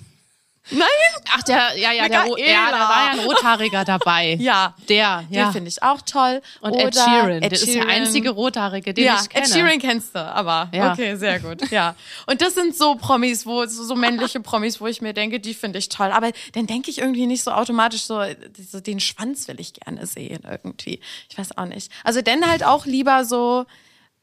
[0.70, 0.88] Nein?
[1.32, 4.36] Ach, der, ja, ja, der, ja, da war ja ein Rothaariger dabei.
[4.40, 4.74] Ja.
[4.88, 5.52] Der, Den ja.
[5.52, 6.40] finde ich auch toll.
[6.60, 7.88] Und Oder Ed Sheeran, Ed der ist der Sheeran.
[7.88, 9.44] einzige Rothaarige, den ja, ich kenne.
[9.46, 10.92] Ed Sheeran kennst du, aber Ja.
[10.92, 11.70] okay, sehr gut.
[11.70, 11.94] Ja.
[12.26, 15.54] Und das sind so Promis, wo so, so männliche Promis, wo ich mir denke, die
[15.54, 16.10] finde ich toll.
[16.12, 18.22] Aber dann denke ich irgendwie nicht so automatisch so,
[18.70, 21.00] so, den Schwanz will ich gerne sehen irgendwie.
[21.30, 21.90] Ich weiß auch nicht.
[22.04, 23.64] Also dann halt auch lieber so,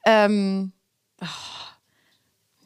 [0.05, 0.71] ähm,
[1.21, 1.25] oh,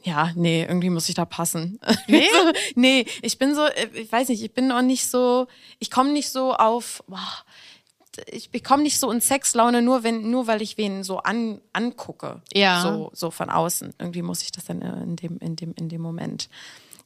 [0.04, 1.80] ja, nee, irgendwie muss ich da passen.
[2.08, 2.26] Nee?
[2.34, 5.48] so, nee, ich bin so, äh, ich weiß nicht, ich bin auch nicht so,
[5.80, 7.20] ich komme nicht so auf, boah,
[8.28, 12.42] ich bekomme nicht so in Sexlaune, nur wenn, nur weil ich wen so an, angucke.
[12.54, 12.82] Ja.
[12.82, 13.94] So, so von außen.
[14.00, 16.50] Irgendwie muss ich das dann äh, in dem, in dem, in dem Moment.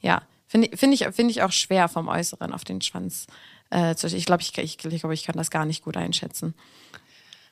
[0.02, 0.24] Ja.
[0.48, 3.28] Finde find ich, finde ich auch schwer vom Äußeren auf den Schwanz.
[3.70, 6.54] Äh, zu- ich glaube, ich, ich, ich, glaub, ich kann das gar nicht gut einschätzen.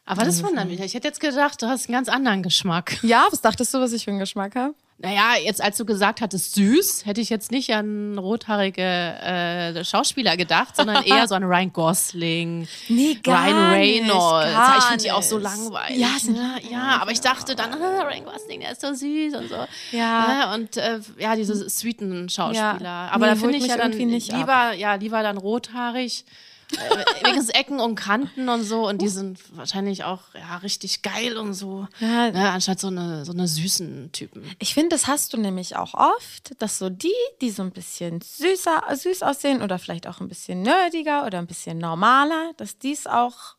[0.05, 0.79] Aber das wundert mich.
[0.79, 2.97] Ich hätte jetzt gedacht, du hast einen ganz anderen Geschmack.
[3.03, 4.73] Ja, was dachtest du, was ich für einen Geschmack habe?
[5.03, 10.37] Naja, jetzt als du gesagt hattest süß, hätte ich jetzt nicht an rothaarige äh, Schauspieler
[10.37, 14.51] gedacht, sondern eher so an Ryan Gosling, Nee, gar Ryan nicht, Reynolds.
[14.51, 15.43] ja, ich finde die auch so nicht.
[15.45, 15.97] langweilig.
[15.97, 16.55] Ja, sind ne?
[16.69, 19.65] ja, aber ich dachte dann, ah, Ryan Gosling, der ist so süß und so.
[19.91, 20.47] Ja.
[20.55, 20.55] Ne?
[20.55, 22.77] Und äh, ja, diese sweeten Schauspieler.
[22.81, 23.09] Ja.
[23.11, 24.39] Aber Nee, da finde ich ja dann nicht ab.
[24.39, 26.25] lieber, ja, lieber dann rothaarig.
[26.73, 28.87] Äh, wenigstens Ecken und Kanten und so.
[28.87, 31.87] Und die sind wahrscheinlich auch ja richtig geil und so.
[31.99, 32.31] Ja.
[32.31, 34.43] ne, anstatt so eine so eine süßen Typen.
[34.59, 37.11] Ich finde, das hast du nämlich auch oft, dass so die,
[37.41, 41.47] die so ein bisschen süßer, süß aussehen oder vielleicht auch ein bisschen nerdiger oder ein
[41.47, 43.55] bisschen normaler, dass die es auch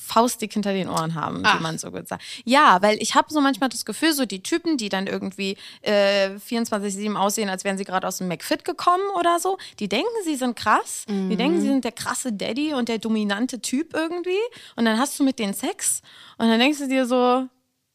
[0.00, 1.58] faustdick hinter den Ohren haben, Ach.
[1.58, 2.22] wie man so gut sagt.
[2.44, 6.30] Ja, weil ich habe so manchmal das Gefühl, so die Typen, die dann irgendwie äh,
[6.30, 10.36] 24-7 aussehen, als wären sie gerade aus dem McFit gekommen oder so, die denken, sie
[10.36, 11.04] sind krass.
[11.08, 14.30] Die denken, sie sind der krasse Daddy und der dominante Typ irgendwie.
[14.76, 16.02] Und dann hast du mit denen Sex
[16.38, 17.46] und dann denkst du dir so,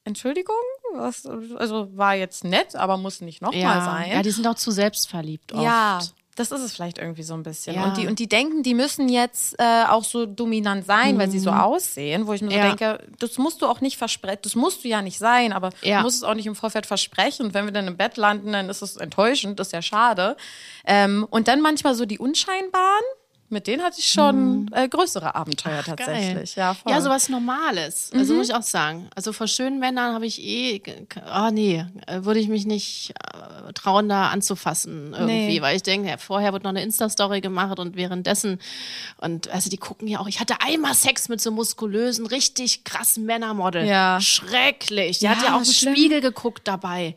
[0.03, 0.55] Entschuldigung,
[0.93, 4.11] was, also war jetzt nett, aber muss nicht nochmal ja, sein.
[4.11, 5.63] ja die sind auch zu selbstverliebt oft.
[5.63, 5.99] Ja,
[6.37, 7.75] Das ist es vielleicht irgendwie so ein bisschen.
[7.75, 7.83] Ja.
[7.85, 11.39] Und, die, und die denken, die müssen jetzt äh, auch so dominant sein, weil sie
[11.39, 12.61] so aussehen, wo ich mir so Mhm.
[12.63, 12.67] Ja.
[12.75, 15.97] denke, das musst du auch nicht versprechen, das musst du ja nicht sein, aber Ja.
[15.97, 17.47] du musst es auch nicht im Vorfeld versprechen.
[17.47, 20.37] Und wenn wir dann im Bett landen, dann ist es enttäuschend, das ist ja schade.
[20.85, 23.03] Ähm, und dann manchmal so die Unscheinbaren,
[23.49, 26.55] mit denen hatte ich schon äh, größere Abenteuer tatsächlich.
[26.55, 26.91] Ja, voll.
[26.91, 26.97] Mhm.
[26.97, 28.11] Ja, sowas Normales.
[28.13, 29.07] Also muss ich auch sagen.
[29.15, 30.81] Also vor schönen Männern habe ich eh,
[31.33, 33.13] oh nee, äh, würde ich mich nicht
[33.69, 35.61] äh, trauen, da anzufassen irgendwie, Nee.
[35.61, 38.59] weil ich denke, ja, vorher wird noch eine Insta-Story gemacht und währenddessen
[39.17, 40.27] und also die gucken ja auch.
[40.27, 43.85] Ich hatte einmal Sex mit so muskulösen, richtig krassen Männermodel.
[43.85, 44.19] Ja.
[44.19, 45.19] Schrecklich.
[45.19, 45.65] Die Ja, hat ja auch im.
[45.65, 47.15] Spiegel geguckt dabei.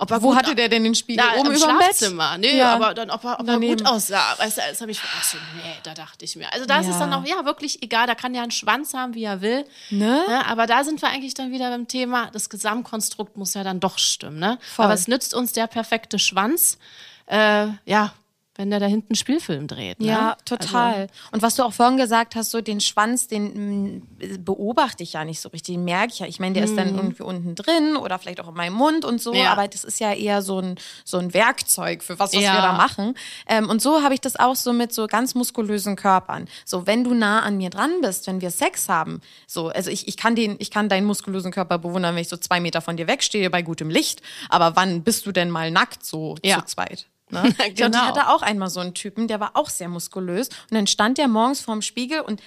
[0.00, 1.24] Ob er Wo hatte der denn den Spiegel?
[1.26, 1.86] na, Oben im über dem Bett?
[1.88, 2.38] Schlafzimmer.
[2.38, 2.74] Nee, Ja.
[2.74, 4.38] aber dann, ob er, ob er gut aussah.
[4.38, 6.52] Weißt du, das habe ich ach so, nee, da dachte ich mir.
[6.52, 7.00] Also da ist es Ja.
[7.00, 8.06] dann auch, ja, wirklich egal.
[8.06, 9.64] Da kann ja einen Schwanz haben, wie er will.
[9.90, 10.22] Ne?
[10.46, 13.98] aber da sind wir eigentlich dann wieder beim Thema, das Gesamtkonstrukt muss ja dann doch
[13.98, 14.38] stimmen.
[14.38, 14.58] Ne?
[14.74, 14.84] Voll.
[14.86, 16.78] Aber es nützt uns der perfekte Schwanz,
[17.26, 18.12] äh, ja,
[18.58, 20.00] wenn der da hinten Spielfilm dreht.
[20.00, 20.08] Ne?
[20.08, 20.94] Ja, total.
[20.94, 24.02] Also, und was du auch vorhin gesagt hast, so den Schwanz, den mm,
[24.44, 26.26] beobachte ich ja nicht so richtig, den merke ich ja.
[26.26, 29.22] Ich meine, der ist dann irgendwie unten drin oder vielleicht auch in meinem Mund und
[29.22, 29.38] so, Mhm.
[29.38, 29.52] Ja.
[29.52, 32.54] aber das ist ja eher so ein, so ein Werkzeug für was, was Ja.
[32.54, 33.14] wir da machen.
[33.46, 36.48] Ähm, und so habe ich das auch so mit so ganz muskulösen Körpern.
[36.64, 40.08] So, wenn du nah an mir dran bist, wenn wir Sex haben, so, also ich,
[40.08, 42.96] ich kann den, ich kann deinen muskulösen Körper bewundern, wenn ich so zwei Meter von
[42.96, 46.58] dir wegstehe bei gutem Licht, aber wann bist du denn mal nackt so Ja.
[46.58, 47.06] zu zweit?
[47.32, 47.42] Ne?
[47.58, 47.98] Ja, Und ich Genau.
[47.98, 50.48] hatte auch einmal so einen Typen, der war auch sehr muskulös.
[50.48, 52.40] Und dann stand der morgens vorm Spiegel und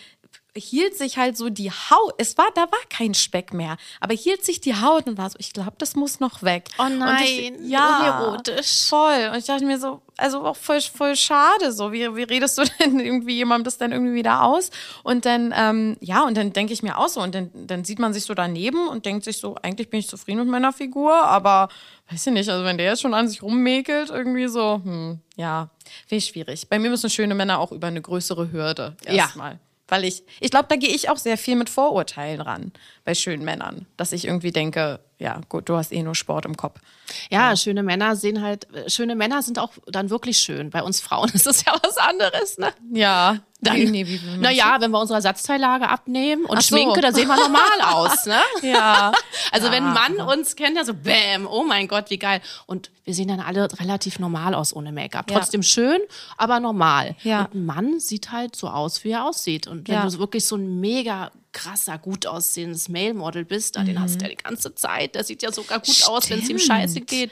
[0.55, 2.13] hielt sich halt so die Haut.
[2.17, 5.37] Es war, da war kein Speck mehr, aber hielt sich die Haut und war so,
[5.39, 6.69] ich glaube, das muss noch weg.
[6.77, 8.87] Oh nein, ich, ja, unerotisch.
[8.87, 9.29] voll.
[9.31, 11.71] Und ich dachte mir so, also auch voll, voll schade.
[11.71, 14.71] So, wie, wie redest du denn irgendwie jemandem das dann irgendwie wieder aus?
[15.03, 17.99] Und dann, ähm, ja, und dann denke ich mir auch so, und dann, dann sieht
[17.99, 21.13] man sich so daneben und denkt sich so, eigentlich bin ich zufrieden mit meiner Figur,
[21.13, 21.69] aber
[22.11, 25.69] weiß ich nicht, also wenn der jetzt schon an sich rummäkelt, irgendwie so, hm, ja,
[26.07, 26.67] finde ich schwierig.
[26.67, 29.31] Bei mir müssen schöne Männer auch über eine größere Hürde Ja.
[29.91, 32.71] Weil ich, ich glaube, da gehe ich auch sehr viel mit Vorurteilen ran
[33.03, 33.87] bei schönen Männern.
[33.97, 36.79] Dass ich irgendwie denke, ja, gut, du hast eh nur Sport im Kopf.
[37.29, 40.69] Ja, schöne Männer sehen halt, schöne Männer sind auch dann wirklich schön.
[40.71, 42.73] Bei uns Frauen ist das ja was anderes, ne?
[42.93, 46.75] Ja, Dann, Wie- nee, wie- naja, wenn wir unsere Ersatzteillage abnehmen und Ach so.
[46.75, 47.61] Schminke, da sehen wir normal
[47.93, 48.39] aus, ne?
[48.63, 49.11] ja.
[49.51, 52.41] Also wenn ein Mann uns kennt, ja so bäm, oh mein Gott, wie geil.
[52.65, 55.29] Und wir sehen dann alle relativ normal aus ohne Make-up.
[55.29, 55.37] Ja.
[55.39, 55.99] Trotzdem schön,
[56.37, 57.15] aber normal.
[57.23, 57.41] Ja.
[57.43, 59.67] Und ein Mann sieht halt so aus, wie er aussieht.
[59.67, 60.03] Und wenn Ja.
[60.03, 64.25] du so wirklich so ein mega krasser, gut aussehendes Male-Model bist, da den hast du
[64.25, 65.15] ja die ganze Zeit.
[65.15, 66.59] Der sieht ja sogar gut aus, wenn es ihm Mhm.
[66.59, 66.77] Stimmt.
[66.79, 67.31] scheiße geht.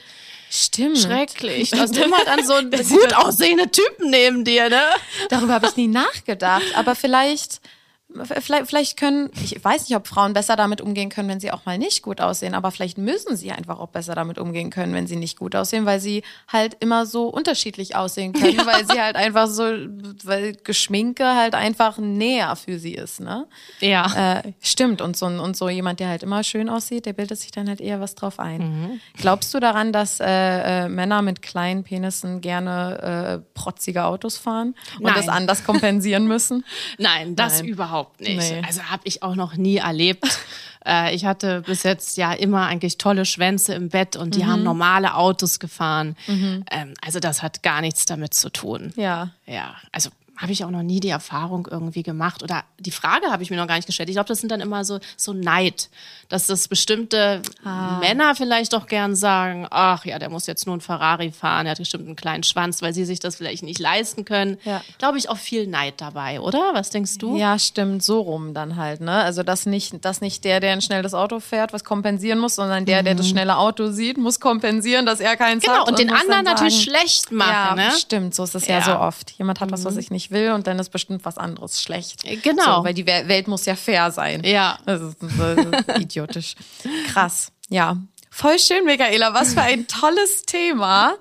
[0.51, 0.97] Stimmt.
[0.97, 1.69] Schrecklich.
[1.71, 4.81] Da sind immer dann so ein gut aussehende Typen neben dir, ne?
[5.29, 6.63] Darüber habe ich nie nachgedacht.
[6.75, 7.61] Aber vielleicht,
[8.23, 11.65] vielleicht, vielleicht können, ich weiß nicht, ob Frauen besser damit umgehen können, wenn sie auch
[11.65, 15.05] mal nicht gut aussehen, aber vielleicht müssen sie einfach auch besser damit umgehen können, wenn
[15.05, 19.15] sie nicht gut aussehen, weil sie halt immer so unterschiedlich aussehen können, weil sie halt
[19.15, 19.63] einfach so,
[20.23, 23.47] weil Geschminke halt einfach näher für sie ist, ne?
[23.79, 24.39] Ja.
[24.39, 25.01] Äh, stimmt.
[25.01, 27.79] Und so, und so jemand, der halt immer schön aussieht, der bildet sich dann halt
[27.79, 28.99] eher was drauf ein.
[29.17, 30.25] Glaubst du daran, dass äh,
[30.85, 35.13] äh, Männer mit kleinen Penissen gerne äh, protzige Autos fahren und Nein.
[35.15, 36.65] das anders kompensieren müssen?
[36.97, 37.69] Nein, das Nein.
[37.69, 38.37] überhaupt nicht.
[38.37, 38.61] Nee.
[38.65, 40.25] Also habe ich auch noch nie erlebt.
[40.85, 44.47] äh, ich hatte bis jetzt ja immer eigentlich tolle Schwänze im Bett und die Mhm.
[44.47, 46.15] haben normale Autos gefahren.
[46.27, 48.93] Ähm, also das hat gar nichts damit zu tun.
[48.95, 49.29] Ja.
[49.45, 50.09] Ja, also
[50.41, 52.43] habe ich auch noch nie die Erfahrung irgendwie gemacht.
[52.43, 54.07] Oder die Frage habe ich mir noch gar nicht gestellt.
[54.07, 55.89] Ich glaube, das sind dann immer so, so Neid,
[56.29, 57.97] dass das bestimmte Ah.
[57.99, 61.71] Männer vielleicht doch gern sagen, ach ja, der muss jetzt nur ein Ferrari fahren, der
[61.71, 64.57] hat bestimmt einen kleinen Schwanz, weil sie sich das vielleicht nicht leisten können.
[64.63, 64.81] Ja.
[64.97, 66.69] Glaube ich auch viel Neid dabei, oder?
[66.73, 67.35] Was denkst du?
[67.35, 69.11] Ja, stimmt, so rum dann halt, ne?
[69.11, 72.85] Also, dass nicht, dass nicht der, der ein schnelles Auto fährt, was kompensieren muss, sondern
[72.85, 75.89] der, der das schnelle Auto sieht, muss kompensieren, dass er keins Genau, hat.
[75.89, 77.91] und den muss anderen natürlich schlecht machen, Ja, ne?
[77.99, 78.75] stimmt, so ist es ja.
[78.75, 78.79] Ja.
[78.79, 78.85] Mhm.
[78.85, 79.31] so oft.
[79.31, 82.23] Jemand hat was, was ich nicht will und dann ist bestimmt was anderes schlecht.
[82.43, 82.77] Genau.
[82.77, 84.43] So, weil die Wel- Welt muss ja fair sein.
[84.43, 84.77] Ja.
[84.85, 86.55] Das ist, das ist idiotisch.
[87.11, 87.97] Krass, ja.
[88.31, 89.33] Voll schön, Michaela.
[89.33, 91.13] Was für ein tolles Thema.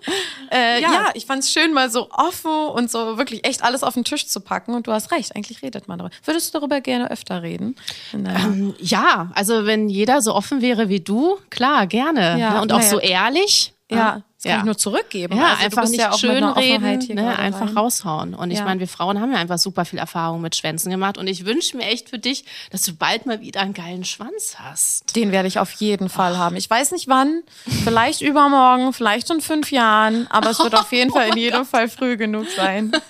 [0.52, 0.92] Äh, ja.
[0.92, 1.10] Ja.
[1.14, 4.26] ich fand es schön, mal so offen und so wirklich echt alles auf den Tisch
[4.28, 4.74] zu packen.
[4.74, 6.14] Und du hast recht, eigentlich redet man darüber.
[6.24, 7.76] Würdest du darüber gerne öfter reden?
[8.12, 12.38] Ähm, Ja, also wenn jeder so offen wäre wie du, klar, gerne.
[12.38, 12.62] Ja, ne?
[12.62, 12.90] Und auch naja.
[12.90, 13.72] so ehrlich.
[13.90, 14.58] ja, das kann ja.
[14.60, 15.36] ich nur zurückgeben.
[15.36, 17.38] Ja, Also, einfach nicht ja schön reden, hier ne?
[17.38, 17.76] einfach rein.
[17.76, 18.34] raushauen.
[18.34, 18.64] Und ich Ja.
[18.64, 21.18] meine, wir Frauen haben ja einfach super viel Erfahrung mit Schwänzen gemacht.
[21.18, 24.56] Und ich wünsche mir echt für dich, dass du bald mal wieder einen geilen Schwanz
[24.58, 25.14] hast.
[25.16, 26.56] Den werde ich auf jeden Fall haben.
[26.56, 27.42] Ich weiß nicht wann,
[27.84, 31.88] vielleicht übermorgen, vielleicht in fünf Jahren, aber es wird auf jeden Fall in jedem Fall
[31.88, 32.92] früh genug sein.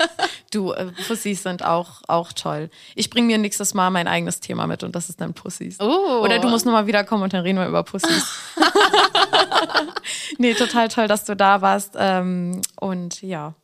[0.50, 2.70] Du, äh, Pussys sind auch, auch toll.
[2.94, 5.76] Ich bringe mir nächstes Mal mein eigenes Thema mit und das ist dann Pussys.
[5.78, 6.22] Oh.
[6.24, 8.24] Oder du musst nochmal wiederkommen und dann reden wir über Pussys.
[10.38, 11.94] nee, total toll, dass du da warst.
[11.96, 13.54] Ähm, und ja,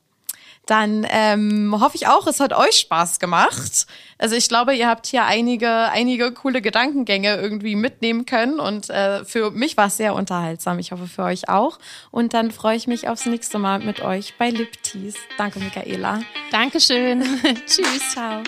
[0.67, 3.87] dann ähm, hoffe ich auch, es hat euch Spaß gemacht.
[4.17, 9.25] Also ich glaube, ihr habt hier einige, einige coole Gedankengänge irgendwie mitnehmen können und äh,
[9.25, 10.79] für mich war es sehr unterhaltsam.
[10.79, 11.79] Ich hoffe für euch auch.
[12.11, 15.19] Und dann freue ich mich aufs nächste Mal mit euch bei Liptease.
[15.37, 16.21] Danke, Michaela.
[16.51, 17.23] Dankeschön.
[17.67, 18.13] Tschüss.
[18.13, 18.43] Ciao.